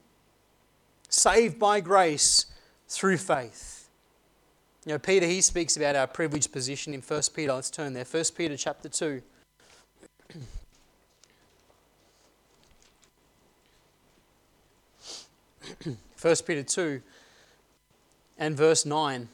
saved 1.10 1.58
by 1.58 1.80
grace 1.80 2.48
through 2.88 3.18
faith. 3.18 3.88
You 4.86 4.92
know, 4.94 5.00
Peter, 5.00 5.26
he 5.26 5.40
speaks 5.40 5.78
about 5.78 5.96
our 5.96 6.08
privileged 6.08 6.52
position 6.52 6.94
in 6.94 7.02
1 7.02 7.22
Peter. 7.34 7.54
Let's 7.54 7.70
turn 7.70 7.94
there. 7.94 8.04
1 8.04 8.24
Peter 8.36 8.58
chapter 8.58 8.90
2. 8.90 9.22
1 16.22 16.36
Peter 16.46 16.64
2 16.64 17.02
and 18.38 18.58
verse 18.58 18.86
9 18.86 19.28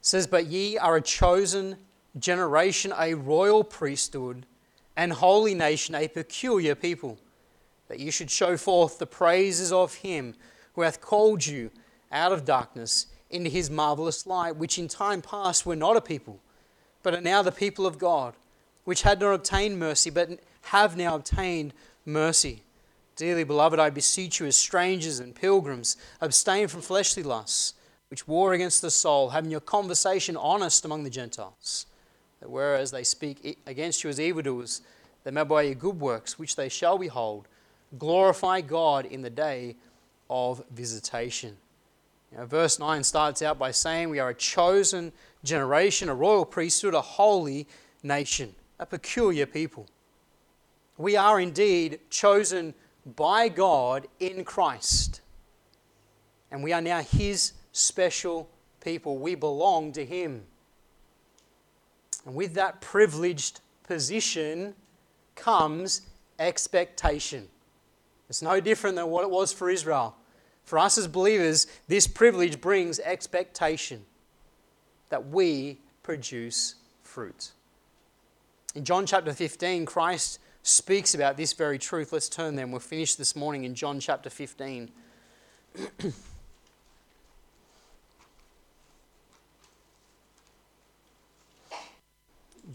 says, 0.01 0.27
But 0.27 0.47
ye 0.47 0.77
are 0.77 0.97
a 0.97 1.01
chosen 1.01 1.77
generation, 2.17 2.93
a 2.97 3.13
royal 3.13 3.63
priesthood, 3.63 4.45
and 4.95 5.13
holy 5.13 5.53
nation, 5.53 5.95
a 5.95 6.07
peculiar 6.07 6.75
people, 6.75 7.17
that 7.87 7.99
you 7.99 8.11
should 8.11 8.31
show 8.31 8.57
forth 8.57 8.97
the 8.97 9.05
praises 9.05 9.71
of 9.71 9.95
him 9.95 10.33
who 10.73 10.81
hath 10.81 11.01
called 11.01 11.45
you 11.45 11.71
out 12.11 12.31
of 12.31 12.45
darkness 12.45 13.07
into 13.29 13.49
his 13.49 13.69
marvelous 13.69 14.25
light, 14.25 14.55
which 14.55 14.79
in 14.79 14.87
time 14.87 15.21
past 15.21 15.65
were 15.65 15.75
not 15.75 15.97
a 15.97 16.01
people, 16.01 16.39
but 17.03 17.13
are 17.13 17.21
now 17.21 17.41
the 17.41 17.51
people 17.51 17.85
of 17.85 17.97
God, 17.97 18.33
which 18.85 19.01
had 19.01 19.19
not 19.19 19.33
obtained 19.33 19.77
mercy, 19.79 20.09
but 20.09 20.39
have 20.63 20.95
now 20.95 21.15
obtained 21.15 21.73
mercy. 22.05 22.63
Dearly 23.15 23.43
beloved, 23.43 23.79
I 23.79 23.89
beseech 23.89 24.39
you 24.39 24.45
as 24.45 24.55
strangers 24.55 25.19
and 25.19 25.35
pilgrims, 25.35 25.97
abstain 26.21 26.67
from 26.67 26.81
fleshly 26.81 27.23
lusts, 27.23 27.73
which 28.09 28.27
war 28.27 28.53
against 28.53 28.81
the 28.81 28.91
soul, 28.91 29.29
having 29.29 29.51
your 29.51 29.61
conversation 29.61 30.37
honest 30.37 30.85
among 30.85 31.03
the 31.03 31.09
Gentiles, 31.09 31.85
that 32.39 32.49
whereas 32.49 32.91
they 32.91 33.03
speak 33.03 33.59
against 33.65 34.03
you 34.03 34.09
as 34.09 34.19
evildoers, 34.19 34.81
they 35.23 35.31
may 35.31 35.43
by 35.43 35.63
your 35.63 35.75
good 35.75 35.99
works, 35.99 36.37
which 36.37 36.55
they 36.55 36.69
shall 36.69 36.97
behold, 36.97 37.47
glorify 37.97 38.61
God 38.61 39.05
in 39.05 39.21
the 39.21 39.29
day 39.29 39.75
of 40.29 40.63
visitation. 40.71 41.57
Verse 42.43 42.79
9 42.79 43.03
starts 43.03 43.41
out 43.41 43.57
by 43.57 43.71
saying, 43.71 44.09
We 44.09 44.19
are 44.19 44.29
a 44.29 44.35
chosen 44.35 45.13
generation, 45.43 46.09
a 46.09 46.15
royal 46.15 46.45
priesthood, 46.45 46.93
a 46.93 47.01
holy 47.01 47.67
nation, 48.03 48.53
a 48.77 48.85
peculiar 48.85 49.45
people. 49.45 49.87
We 50.97 51.15
are 51.15 51.39
indeed 51.39 51.99
chosen 52.09 52.73
by 53.15 53.49
God 53.49 54.07
in 54.19 54.43
Christ. 54.43 55.21
And 56.51 56.63
we 56.63 56.73
are 56.73 56.81
now 56.81 57.01
His 57.01 57.53
special 57.71 58.49
people. 58.81 59.17
We 59.17 59.35
belong 59.35 59.93
to 59.93 60.05
Him. 60.05 60.43
And 62.25 62.35
with 62.35 62.53
that 62.55 62.81
privileged 62.81 63.61
position 63.83 64.73
comes 65.35 66.01
expectation. 66.39 67.47
It's 68.29 68.41
no 68.41 68.59
different 68.59 68.95
than 68.95 69.07
what 69.07 69.23
it 69.23 69.29
was 69.29 69.53
for 69.53 69.69
Israel. 69.69 70.15
For 70.63 70.79
us 70.79 70.97
as 70.97 71.07
believers, 71.07 71.67
this 71.87 72.07
privilege 72.07 72.59
brings 72.59 72.99
expectation 72.99 74.03
that 75.09 75.27
we 75.27 75.79
produce 76.01 76.75
fruit. 77.03 77.51
In 78.73 78.83
John 78.83 79.05
chapter 79.05 79.31
15, 79.31 79.85
Christ 79.85 80.39
speaks 80.63 81.13
about 81.13 81.37
this 81.37 81.53
very 81.53 81.77
truth. 81.77 82.11
Let's 82.11 82.27
turn 82.27 82.55
then. 82.55 82.71
We'll 82.71 82.79
finish 82.79 83.15
this 83.15 83.35
morning 83.35 83.63
in 83.63 83.75
John 83.75 83.99
chapter 83.99 84.31
15. 84.31 84.89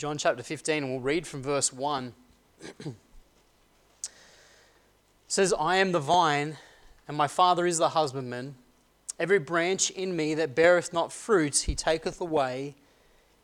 John 0.01 0.17
chapter 0.17 0.43
15, 0.43 0.83
and 0.83 0.91
we'll 0.91 1.01
read 1.01 1.27
from 1.27 1.43
verse 1.43 1.75
1. 1.75 2.15
it 2.87 2.95
says, 5.29 5.53
I 5.53 5.77
am 5.77 5.93
the 5.93 6.01
vine, 6.01 6.57
and 7.07 7.19
my 7.19 7.27
Father 7.27 7.67
is 7.67 7.77
the 7.77 7.91
husbandman. 7.91 8.55
Every 9.19 9.39
branch 9.39 9.91
in 9.91 10.17
me 10.17 10.33
that 10.37 10.55
beareth 10.55 10.95
not 10.95 11.13
fruit, 11.13 11.65
he 11.67 11.75
taketh 11.75 12.19
away, 12.19 12.77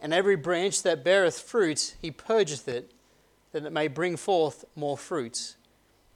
and 0.00 0.14
every 0.14 0.34
branch 0.34 0.82
that 0.82 1.04
beareth 1.04 1.38
fruit, 1.38 1.94
he 2.00 2.10
purgeth 2.10 2.68
it 2.68 2.90
that 3.52 3.66
it 3.66 3.72
may 3.74 3.86
bring 3.86 4.16
forth 4.16 4.64
more 4.74 4.96
fruit. 4.96 5.56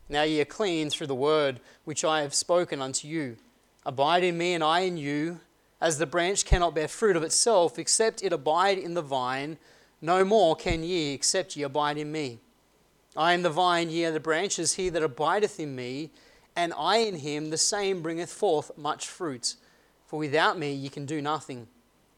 Now 0.08 0.22
ye 0.22 0.40
are 0.40 0.46
clean 0.46 0.88
through 0.88 1.08
the 1.08 1.14
word 1.14 1.60
which 1.84 2.02
I 2.02 2.22
have 2.22 2.32
spoken 2.32 2.80
unto 2.80 3.06
you. 3.06 3.36
Abide 3.84 4.24
in 4.24 4.38
me, 4.38 4.54
and 4.54 4.64
I 4.64 4.80
in 4.80 4.96
you. 4.96 5.40
As 5.82 5.98
the 5.98 6.06
branch 6.06 6.46
cannot 6.46 6.74
bear 6.74 6.88
fruit 6.88 7.16
of 7.16 7.24
itself, 7.24 7.78
except 7.78 8.22
it 8.22 8.32
abide 8.32 8.78
in 8.78 8.94
the 8.94 9.02
vine, 9.02 9.58
no 10.00 10.24
more 10.24 10.56
can 10.56 10.82
ye, 10.82 11.12
except 11.12 11.56
ye 11.56 11.62
abide 11.62 11.98
in 11.98 12.10
me. 12.10 12.38
I 13.16 13.32
am 13.32 13.42
the 13.42 13.50
vine, 13.50 13.90
ye 13.90 14.04
are 14.04 14.12
the 14.12 14.20
branches. 14.20 14.74
He 14.74 14.88
that 14.88 15.02
abideth 15.02 15.58
in 15.58 15.74
me, 15.74 16.10
and 16.56 16.72
I 16.76 16.98
in 16.98 17.16
him, 17.16 17.50
the 17.50 17.58
same 17.58 18.02
bringeth 18.02 18.32
forth 18.32 18.70
much 18.76 19.08
fruit. 19.08 19.56
For 20.06 20.18
without 20.18 20.58
me 20.58 20.72
ye 20.72 20.88
can 20.88 21.06
do 21.06 21.20
nothing. 21.20 21.66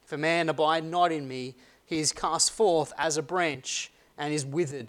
If 0.05 0.12
a 0.12 0.18
man 0.18 0.49
abide 0.49 0.85
not 0.85 1.12
in 1.12 1.26
me, 1.26 1.55
he 1.85 1.99
is 1.99 2.12
cast 2.12 2.53
forth 2.53 2.93
as 2.99 3.16
a 3.16 3.22
branch, 3.22 3.91
and 4.16 4.33
is 4.33 4.45
withered 4.47 4.89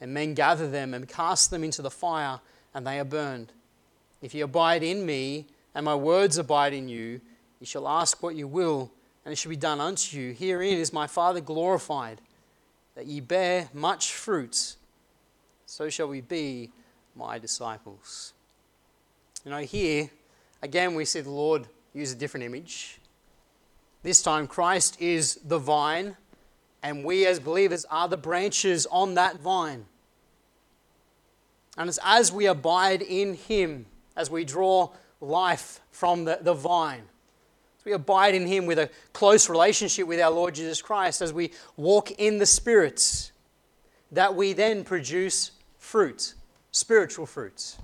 and 0.00 0.14
men 0.14 0.34
gather 0.34 0.68
them 0.68 0.94
and 0.94 1.08
cast 1.08 1.50
them 1.50 1.64
into 1.64 1.82
the 1.82 1.90
fire, 1.90 2.40
and 2.74 2.86
they 2.86 2.98
are 2.98 3.04
burned. 3.04 3.52
If 4.22 4.34
ye 4.34 4.40
abide 4.40 4.82
in 4.82 5.04
me, 5.04 5.46
and 5.74 5.84
my 5.84 5.94
words 5.94 6.38
abide 6.38 6.72
in 6.72 6.88
you, 6.88 7.20
ye 7.60 7.66
shall 7.66 7.88
ask 7.88 8.22
what 8.22 8.36
you 8.36 8.46
will, 8.46 8.92
and 9.24 9.32
it 9.32 9.36
shall 9.36 9.50
be 9.50 9.56
done 9.56 9.80
unto 9.80 10.16
you. 10.16 10.32
Herein 10.32 10.78
is 10.78 10.92
my 10.92 11.06
Father 11.06 11.40
glorified, 11.40 12.20
that 12.98 13.06
ye 13.06 13.20
bear 13.20 13.68
much 13.72 14.12
fruit. 14.12 14.74
So 15.66 15.88
shall 15.88 16.08
we 16.08 16.20
be 16.20 16.72
my 17.14 17.38
disciples. 17.38 18.32
You 19.44 19.52
know, 19.52 19.58
here, 19.58 20.10
again, 20.62 20.96
we 20.96 21.04
see 21.04 21.20
the 21.20 21.30
Lord 21.30 21.68
use 21.94 22.10
a 22.10 22.16
different 22.16 22.42
image. 22.42 22.98
This 24.02 24.20
time, 24.20 24.48
Christ 24.48 25.00
is 25.00 25.36
the 25.44 25.60
vine 25.60 26.16
and 26.82 27.04
we 27.04 27.24
as 27.24 27.38
believers 27.38 27.84
are 27.88 28.08
the 28.08 28.16
branches 28.16 28.84
on 28.90 29.14
that 29.14 29.38
vine. 29.38 29.84
And 31.76 31.88
it's 31.88 32.00
as 32.02 32.32
we 32.32 32.46
abide 32.46 33.00
in 33.00 33.34
Him, 33.34 33.86
as 34.16 34.28
we 34.28 34.44
draw 34.44 34.90
life 35.20 35.82
from 35.92 36.24
the, 36.24 36.40
the 36.42 36.54
vine, 36.54 37.04
as 37.78 37.84
we 37.84 37.92
abide 37.92 38.34
in 38.34 38.46
Him 38.46 38.66
with 38.66 38.78
a 38.78 38.90
close 39.12 39.48
relationship 39.48 40.06
with 40.06 40.20
our 40.20 40.30
Lord 40.30 40.54
Jesus 40.54 40.82
Christ, 40.82 41.22
as 41.22 41.32
we 41.32 41.52
walk 41.76 42.10
in 42.12 42.38
the 42.38 42.46
spirits, 42.46 43.32
that 44.12 44.34
we 44.34 44.52
then 44.52 44.84
produce 44.84 45.52
fruit, 45.78 46.34
spiritual 46.72 47.26
fruits. 47.26 47.78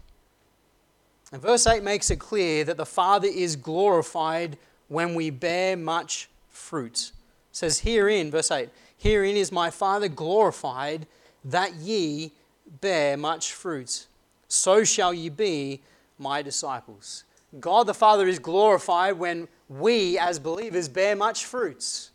And 1.32 1.40
verse 1.42 1.66
8 1.66 1.82
makes 1.82 2.10
it 2.10 2.16
clear 2.16 2.64
that 2.64 2.76
the 2.76 2.86
Father 2.86 3.28
is 3.28 3.56
glorified 3.56 4.56
when 4.88 5.14
we 5.14 5.30
bear 5.30 5.76
much 5.76 6.28
fruit. 6.48 7.12
It 7.50 7.56
says 7.56 7.80
herein, 7.80 8.30
verse 8.30 8.50
8, 8.50 8.68
Herein 8.96 9.36
is 9.36 9.52
my 9.52 9.70
Father 9.70 10.08
glorified, 10.08 11.06
that 11.44 11.74
ye 11.74 12.32
bear 12.80 13.16
much 13.16 13.52
fruit. 13.52 14.06
So 14.48 14.84
shall 14.84 15.12
ye 15.12 15.28
be 15.28 15.80
my 16.18 16.42
disciples. 16.42 17.24
God 17.60 17.86
the 17.86 17.94
Father 17.94 18.26
is 18.26 18.38
glorified 18.38 19.18
when 19.18 19.48
we, 19.68 20.18
as 20.18 20.38
believers, 20.38 20.88
bear 20.88 21.16
much 21.16 21.44
fruits. 21.44 22.10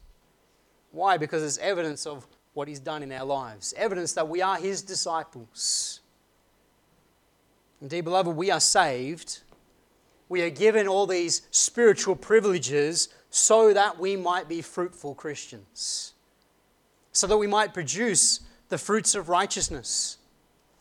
Why? 0.91 1.17
Because 1.17 1.43
it's 1.43 1.57
evidence 1.57 2.05
of 2.05 2.27
what 2.53 2.67
He's 2.67 2.79
done 2.79 3.03
in 3.03 3.11
our 3.11 3.25
lives, 3.25 3.73
evidence 3.77 4.13
that 4.13 4.27
we 4.27 4.41
are 4.41 4.57
His 4.57 4.81
disciples. 4.81 6.01
Indeed, 7.81 8.01
beloved, 8.01 8.35
we 8.35 8.51
are 8.51 8.59
saved. 8.59 9.41
We 10.27 10.41
are 10.41 10.49
given 10.49 10.87
all 10.87 11.07
these 11.07 11.43
spiritual 11.51 12.15
privileges 12.15 13.09
so 13.29 13.73
that 13.73 13.99
we 13.99 14.15
might 14.15 14.49
be 14.49 14.61
fruitful 14.61 15.15
Christians 15.15 16.13
so 17.11 17.27
that 17.27 17.37
we 17.37 17.47
might 17.47 17.73
produce 17.73 18.41
the 18.69 18.77
fruits 18.77 19.15
of 19.15 19.29
righteousness, 19.29 20.17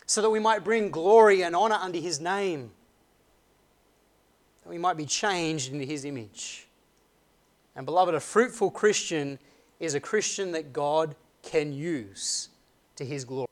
so 0.07 0.23
that 0.23 0.31
we 0.31 0.39
might 0.39 0.65
bring 0.65 0.91
glory 0.91 1.43
and 1.43 1.57
honor 1.57 1.77
unto 1.77 2.01
his 2.01 2.21
name, 2.21 2.71
we 4.69 4.79
might 4.79 4.97
be 4.97 5.07
changed 5.07 5.73
into 5.73 5.85
his 5.85 6.05
image. 6.05 6.67
And, 7.75 7.87
beloved, 7.87 8.15
a 8.15 8.21
fruitful 8.21 8.71
Christian 8.71 9.39
is 9.81 9.95
a 9.95 10.01
Christian 10.01 10.53
that 10.53 10.73
God 10.73 11.15
can 11.43 11.73
use 11.73 12.49
to 12.97 13.05
his 13.05 13.25
glory. 13.25 13.47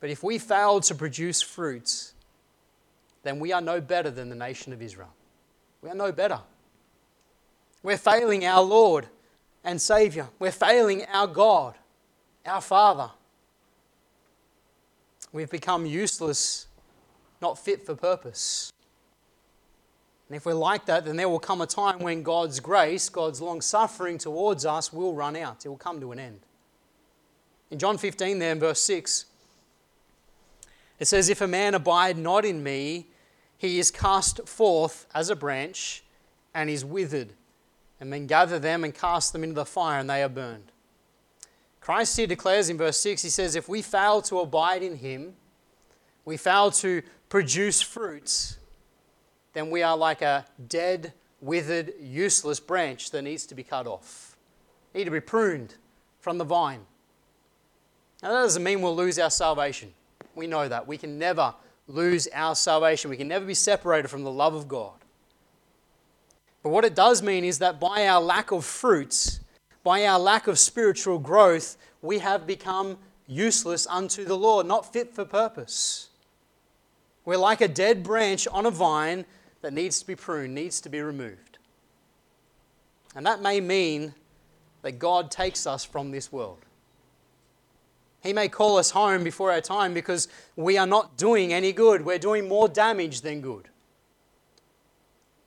But 0.00 0.10
if 0.10 0.22
we 0.22 0.38
fail 0.38 0.80
to 0.80 0.94
produce 0.94 1.42
fruits, 1.42 2.14
then 3.22 3.38
we 3.38 3.52
are 3.52 3.60
no 3.60 3.80
better 3.80 4.10
than 4.10 4.28
the 4.28 4.34
nation 4.34 4.72
of 4.72 4.80
Israel. 4.80 5.12
We 5.82 5.90
are 5.90 5.94
no 5.94 6.12
better. 6.12 6.40
We're 7.82 7.98
failing 7.98 8.44
our 8.44 8.62
Lord 8.62 9.06
and 9.64 9.80
Savior. 9.80 10.28
We're 10.38 10.52
failing 10.52 11.04
our 11.06 11.26
God, 11.26 11.74
our 12.46 12.60
Father. 12.60 13.10
We've 15.32 15.50
become 15.50 15.86
useless, 15.86 16.66
not 17.40 17.58
fit 17.58 17.84
for 17.84 17.94
purpose. 17.94 18.70
And 20.30 20.36
if 20.36 20.46
we're 20.46 20.54
like 20.54 20.86
that, 20.86 21.04
then 21.04 21.16
there 21.16 21.28
will 21.28 21.40
come 21.40 21.60
a 21.60 21.66
time 21.66 21.98
when 21.98 22.22
God's 22.22 22.60
grace, 22.60 23.08
God's 23.08 23.40
long 23.40 23.60
suffering 23.60 24.16
towards 24.16 24.64
us 24.64 24.92
will 24.92 25.12
run 25.12 25.34
out. 25.34 25.66
It 25.66 25.68
will 25.68 25.76
come 25.76 26.00
to 26.00 26.12
an 26.12 26.20
end. 26.20 26.38
In 27.68 27.80
John 27.80 27.98
15, 27.98 28.38
there 28.38 28.52
in 28.52 28.60
verse 28.60 28.80
6, 28.80 29.24
it 31.00 31.06
says, 31.06 31.28
If 31.28 31.40
a 31.40 31.48
man 31.48 31.74
abide 31.74 32.16
not 32.16 32.44
in 32.44 32.62
me, 32.62 33.08
he 33.58 33.80
is 33.80 33.90
cast 33.90 34.46
forth 34.46 35.08
as 35.12 35.30
a 35.30 35.36
branch 35.36 36.04
and 36.54 36.70
is 36.70 36.84
withered 36.84 37.32
and 37.98 38.12
then 38.12 38.28
gather 38.28 38.60
them 38.60 38.84
and 38.84 38.94
cast 38.94 39.32
them 39.32 39.42
into 39.42 39.56
the 39.56 39.66
fire, 39.66 39.98
and 39.98 40.08
they 40.08 40.22
are 40.22 40.28
burned. 40.28 40.70
Christ 41.80 42.16
here 42.16 42.28
declares 42.28 42.70
in 42.70 42.78
verse 42.78 43.00
6, 43.00 43.22
he 43.22 43.28
says, 43.28 43.56
If 43.56 43.68
we 43.68 43.82
fail 43.82 44.22
to 44.22 44.38
abide 44.38 44.84
in 44.84 44.96
him, 44.96 45.34
we 46.24 46.36
fail 46.36 46.70
to 46.70 47.02
produce 47.28 47.82
fruits, 47.82 48.56
then 49.52 49.70
we 49.70 49.82
are 49.82 49.96
like 49.96 50.22
a 50.22 50.46
dead, 50.68 51.12
withered, 51.40 51.92
useless 52.00 52.60
branch 52.60 53.10
that 53.10 53.22
needs 53.22 53.46
to 53.46 53.54
be 53.54 53.62
cut 53.62 53.86
off, 53.86 54.36
need 54.94 55.04
to 55.04 55.10
be 55.10 55.20
pruned 55.20 55.74
from 56.20 56.38
the 56.38 56.44
vine. 56.44 56.80
Now, 58.22 58.28
that 58.28 58.42
doesn't 58.42 58.62
mean 58.62 58.82
we'll 58.82 58.94
lose 58.94 59.18
our 59.18 59.30
salvation. 59.30 59.92
We 60.34 60.46
know 60.46 60.68
that. 60.68 60.86
We 60.86 60.98
can 60.98 61.18
never 61.18 61.54
lose 61.88 62.28
our 62.34 62.54
salvation. 62.54 63.10
We 63.10 63.16
can 63.16 63.28
never 63.28 63.44
be 63.44 63.54
separated 63.54 64.08
from 64.08 64.22
the 64.22 64.30
love 64.30 64.54
of 64.54 64.68
God. 64.68 64.92
But 66.62 66.70
what 66.70 66.84
it 66.84 66.94
does 66.94 67.22
mean 67.22 67.44
is 67.44 67.58
that 67.58 67.80
by 67.80 68.06
our 68.06 68.20
lack 68.20 68.52
of 68.52 68.64
fruits, 68.64 69.40
by 69.82 70.04
our 70.04 70.18
lack 70.18 70.46
of 70.46 70.58
spiritual 70.58 71.18
growth, 71.18 71.76
we 72.02 72.18
have 72.18 72.46
become 72.46 72.98
useless 73.26 73.86
unto 73.86 74.24
the 74.24 74.36
Lord, 74.36 74.66
not 74.66 74.92
fit 74.92 75.14
for 75.14 75.24
purpose. 75.24 76.10
We're 77.24 77.38
like 77.38 77.60
a 77.60 77.68
dead 77.68 78.02
branch 78.02 78.46
on 78.48 78.66
a 78.66 78.70
vine 78.70 79.24
that 79.62 79.72
needs 79.72 80.00
to 80.00 80.06
be 80.06 80.16
pruned, 80.16 80.54
needs 80.54 80.80
to 80.80 80.88
be 80.88 81.00
removed. 81.00 81.58
And 83.14 83.26
that 83.26 83.42
may 83.42 83.60
mean 83.60 84.14
that 84.82 84.98
God 84.98 85.30
takes 85.30 85.66
us 85.66 85.84
from 85.84 86.10
this 86.10 86.32
world. 86.32 86.64
He 88.22 88.32
may 88.32 88.48
call 88.48 88.76
us 88.76 88.90
home 88.90 89.24
before 89.24 89.50
our 89.50 89.60
time 89.60 89.94
because 89.94 90.28
we 90.56 90.76
are 90.76 90.86
not 90.86 91.16
doing 91.16 91.52
any 91.52 91.72
good. 91.72 92.04
We're 92.04 92.18
doing 92.18 92.48
more 92.48 92.68
damage 92.68 93.22
than 93.22 93.40
good. 93.40 93.68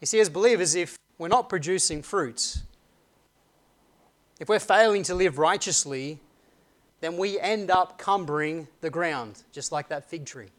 You 0.01 0.07
see, 0.07 0.19
as 0.19 0.29
believers, 0.29 0.75
if 0.75 0.97
we're 1.17 1.27
not 1.27 1.49
producing 1.49 2.01
fruits, 2.01 2.63
if 4.39 4.49
we're 4.49 4.59
failing 4.59 5.03
to 5.03 5.15
live 5.15 5.37
righteously, 5.37 6.19
then 6.99 7.15
we 7.17 7.39
end 7.39 7.69
up 7.69 7.97
cumbering 7.97 8.67
the 8.81 8.89
ground, 8.89 9.43
just 9.51 9.71
like 9.71 9.89
that 9.89 10.09
fig 10.09 10.25
tree. 10.25 10.49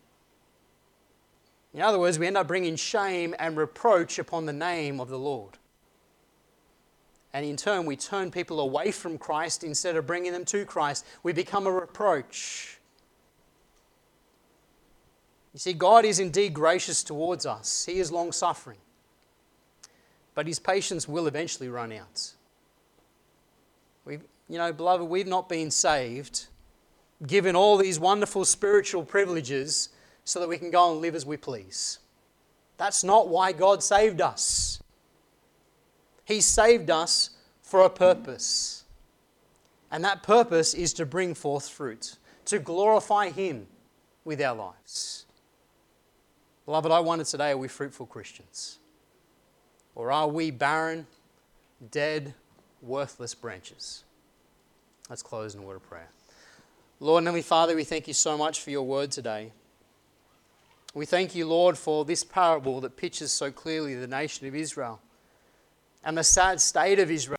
In 1.75 1.83
other 1.83 1.99
words, 1.99 2.20
we 2.20 2.29
end 2.29 2.37
up 2.37 2.47
bringing 2.47 2.77
shame 2.77 3.35
and 3.39 3.57
reproach 3.57 4.20
upon 4.20 4.47
the 4.47 4.53
name 4.53 5.01
of 5.01 5.09
the 5.09 5.18
Lord. 5.18 5.59
And 7.33 7.45
in 7.45 7.57
turn, 7.57 7.85
we 7.85 7.97
turn 7.97 8.31
people 8.31 8.61
away 8.61 8.93
from 8.93 9.18
Christ 9.18 9.64
instead 9.64 9.97
of 9.97 10.07
bringing 10.07 10.33
them 10.33 10.45
to 10.47 10.64
Christ. 10.64 11.05
We 11.25 11.33
become 11.33 11.66
a 11.66 11.72
reproach. 11.72 12.79
You 15.53 15.59
see, 15.59 15.72
God 15.72 16.05
is 16.05 16.20
indeed 16.20 16.55
gracious 16.55 17.03
towards 17.03 17.45
us, 17.45 17.85
He 17.85 17.99
is 17.99 18.12
long 18.12 18.31
suffering. 18.31 18.79
But 20.37 20.47
His 20.47 20.61
patience 20.61 21.09
will 21.09 21.27
eventually 21.27 21.68
run 21.68 21.93
out. 21.93 22.33
we 24.05 24.18
you 24.49 24.59
know, 24.59 24.72
beloved, 24.72 25.09
we've 25.09 25.27
not 25.27 25.49
been 25.49 25.70
saved, 25.70 26.47
given 27.27 27.57
all 27.57 27.79
these 27.79 27.99
wonderful 27.99 28.45
spiritual 28.45 29.03
privileges 29.03 29.89
so 30.25 30.41
that 30.41 30.49
we 30.49 30.59
can 30.59 30.70
go 30.70 30.93
and 30.93 31.01
live 31.01 31.14
as 31.14 31.27
we 31.27 31.37
please. 31.37 31.99
That's 32.77 33.05
not 33.05 33.29
why 33.29 33.53
God 33.53 33.83
saved 33.83 34.20
us. 34.20 34.83
He 36.25 36.41
saved 36.41 36.91
us 36.91 37.31
for 37.62 37.83
a 37.83 37.91
purpose. 37.91 38.85
And 39.91 40.05
that 40.05 40.22
purpose 40.22 40.75
is 40.75 40.93
to 40.95 41.07
bring 41.07 41.35
forth 41.35 41.68
fruit, 41.68 42.16
to 42.47 42.59
glorify 42.59 43.31
Him 43.31 43.66
with 44.25 44.41
our 44.41 44.57
lives. 44.57 45.27
Beloved, 46.66 46.91
I 46.91 47.01
wonder 47.01 47.25
today 47.25 47.51
are 47.51 47.59
we 47.59 47.68
fruitful 47.68 48.07
Christians? 48.07 48.79
Or 49.95 50.11
are 50.11 50.27
we 50.27 50.51
barren, 50.51 51.07
dead, 51.91 52.35
worthless 52.83 53.35
branches? 53.35 54.03
Let's 55.09 55.22
close 55.22 55.55
in 55.55 55.61
a 55.61 55.62
word 55.62 55.77
of 55.77 55.89
prayer. 55.89 56.09
Lord 56.99 57.20
and 57.20 57.27
Heavenly 57.27 57.43
Father, 57.43 57.77
we 57.77 57.85
thank 57.85 58.09
you 58.09 58.14
so 58.14 58.39
much 58.39 58.62
for 58.62 58.70
your 58.70 58.83
word 58.83 59.11
today. 59.11 59.53
We 60.95 61.07
thank 61.07 61.34
you, 61.34 61.47
Lord, 61.47 61.76
for 61.76 62.05
this 62.05 62.22
parable 62.22 62.80
that 62.82 62.97
pictures 62.97 63.32
so 63.32 63.51
clearly 63.51 63.97
the 63.97 64.07
nation 64.07 64.47
of 64.47 64.55
Israel 64.55 65.01
and 66.05 66.16
the 66.16 66.22
sad 66.22 66.61
state 66.61 67.01
of 67.01 67.11
Israel 67.11 67.36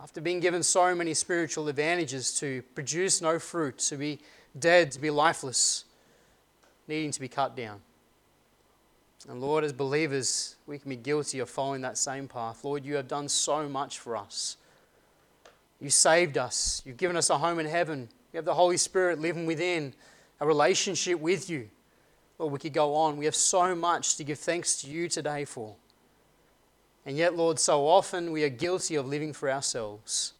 after 0.00 0.20
being 0.20 0.38
given 0.38 0.62
so 0.62 0.94
many 0.94 1.14
spiritual 1.14 1.66
advantages 1.66 2.38
to 2.38 2.62
produce 2.76 3.20
no 3.20 3.40
fruit, 3.40 3.78
to 3.78 3.96
be 3.96 4.20
dead, 4.56 4.92
to 4.92 5.00
be 5.00 5.10
lifeless, 5.10 5.84
needing 6.86 7.10
to 7.10 7.20
be 7.20 7.26
cut 7.26 7.56
down. 7.56 7.80
And 9.28 9.40
Lord, 9.40 9.64
as 9.64 9.72
believers, 9.72 10.54
we 10.66 10.78
can 10.78 10.90
be 10.90 10.96
guilty 10.96 11.40
of 11.40 11.50
following 11.50 11.80
that 11.80 11.98
same 11.98 12.28
path. 12.28 12.64
Lord, 12.64 12.84
you 12.84 12.94
have 12.94 13.08
done 13.08 13.28
so 13.28 13.68
much 13.68 13.98
for 13.98 14.16
us. 14.16 14.58
You 15.80 15.90
saved 15.90 16.38
us. 16.38 16.82
You've 16.84 16.98
given 16.98 17.16
us 17.16 17.30
a 17.30 17.38
home 17.38 17.58
in 17.58 17.66
heaven. 17.66 18.08
You 18.32 18.36
have 18.36 18.44
the 18.44 18.54
Holy 18.54 18.76
Spirit 18.76 19.18
living 19.18 19.46
within, 19.46 19.94
a 20.38 20.46
relationship 20.46 21.18
with 21.18 21.50
you. 21.50 21.68
Lord, 22.38 22.52
we 22.52 22.58
could 22.58 22.72
go 22.72 22.94
on. 22.94 23.16
We 23.16 23.24
have 23.26 23.34
so 23.34 23.74
much 23.74 24.16
to 24.16 24.24
give 24.24 24.38
thanks 24.38 24.80
to 24.82 24.90
you 24.90 25.08
today 25.08 25.44
for. 25.44 25.76
And 27.06 27.16
yet, 27.16 27.36
Lord, 27.36 27.58
so 27.58 27.86
often 27.86 28.32
we 28.32 28.44
are 28.44 28.48
guilty 28.48 28.94
of 28.94 29.06
living 29.06 29.32
for 29.32 29.50
ourselves. 29.50 30.32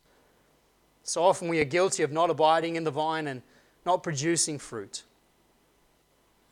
So 1.03 1.23
often 1.23 1.49
we 1.49 1.61
are 1.61 1.65
guilty 1.65 2.03
of 2.03 2.11
not 2.11 2.31
abiding 2.31 2.77
in 2.77 2.85
the 2.85 2.91
vine 2.91 3.27
and 3.27 3.43
not 3.85 4.03
producing 4.03 4.59
fruit. 4.59 5.03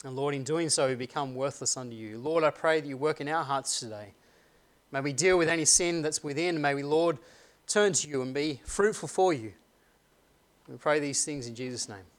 And 0.05 0.15
Lord, 0.15 0.35
in 0.35 0.45
doing 0.45 0.69
so, 0.69 0.89
we 0.89 0.95
become 0.95 1.35
worthless 1.35 1.77
unto 1.77 1.97
you. 1.97 2.19
Lord, 2.19 2.45
I 2.45 2.51
pray 2.51 2.81
that 2.81 2.87
you 2.87 2.97
work 2.97 3.21
in 3.21 3.29
our 3.29 3.45
hearts 3.45 3.81
today. 3.81 4.13
May 4.91 5.01
we 5.01 5.13
deal 5.13 5.39
with 5.39 5.49
any 5.49 5.65
sin 5.65 6.03
that's 6.03 6.23
within. 6.23 6.61
May 6.61 6.75
we, 6.75 6.83
Lord, 6.83 7.19
turn 7.67 7.95
to 7.95 8.09
you 8.09 8.21
and 8.21 8.35
be 8.35 8.61
fruitful 8.65 9.09
for 9.09 9.33
you. 9.33 9.53
We 10.69 10.77
pray 10.77 11.01
these 11.01 11.25
things 11.25 11.47
in 11.47 11.55
Jesus' 11.55 11.89
name. 11.89 12.12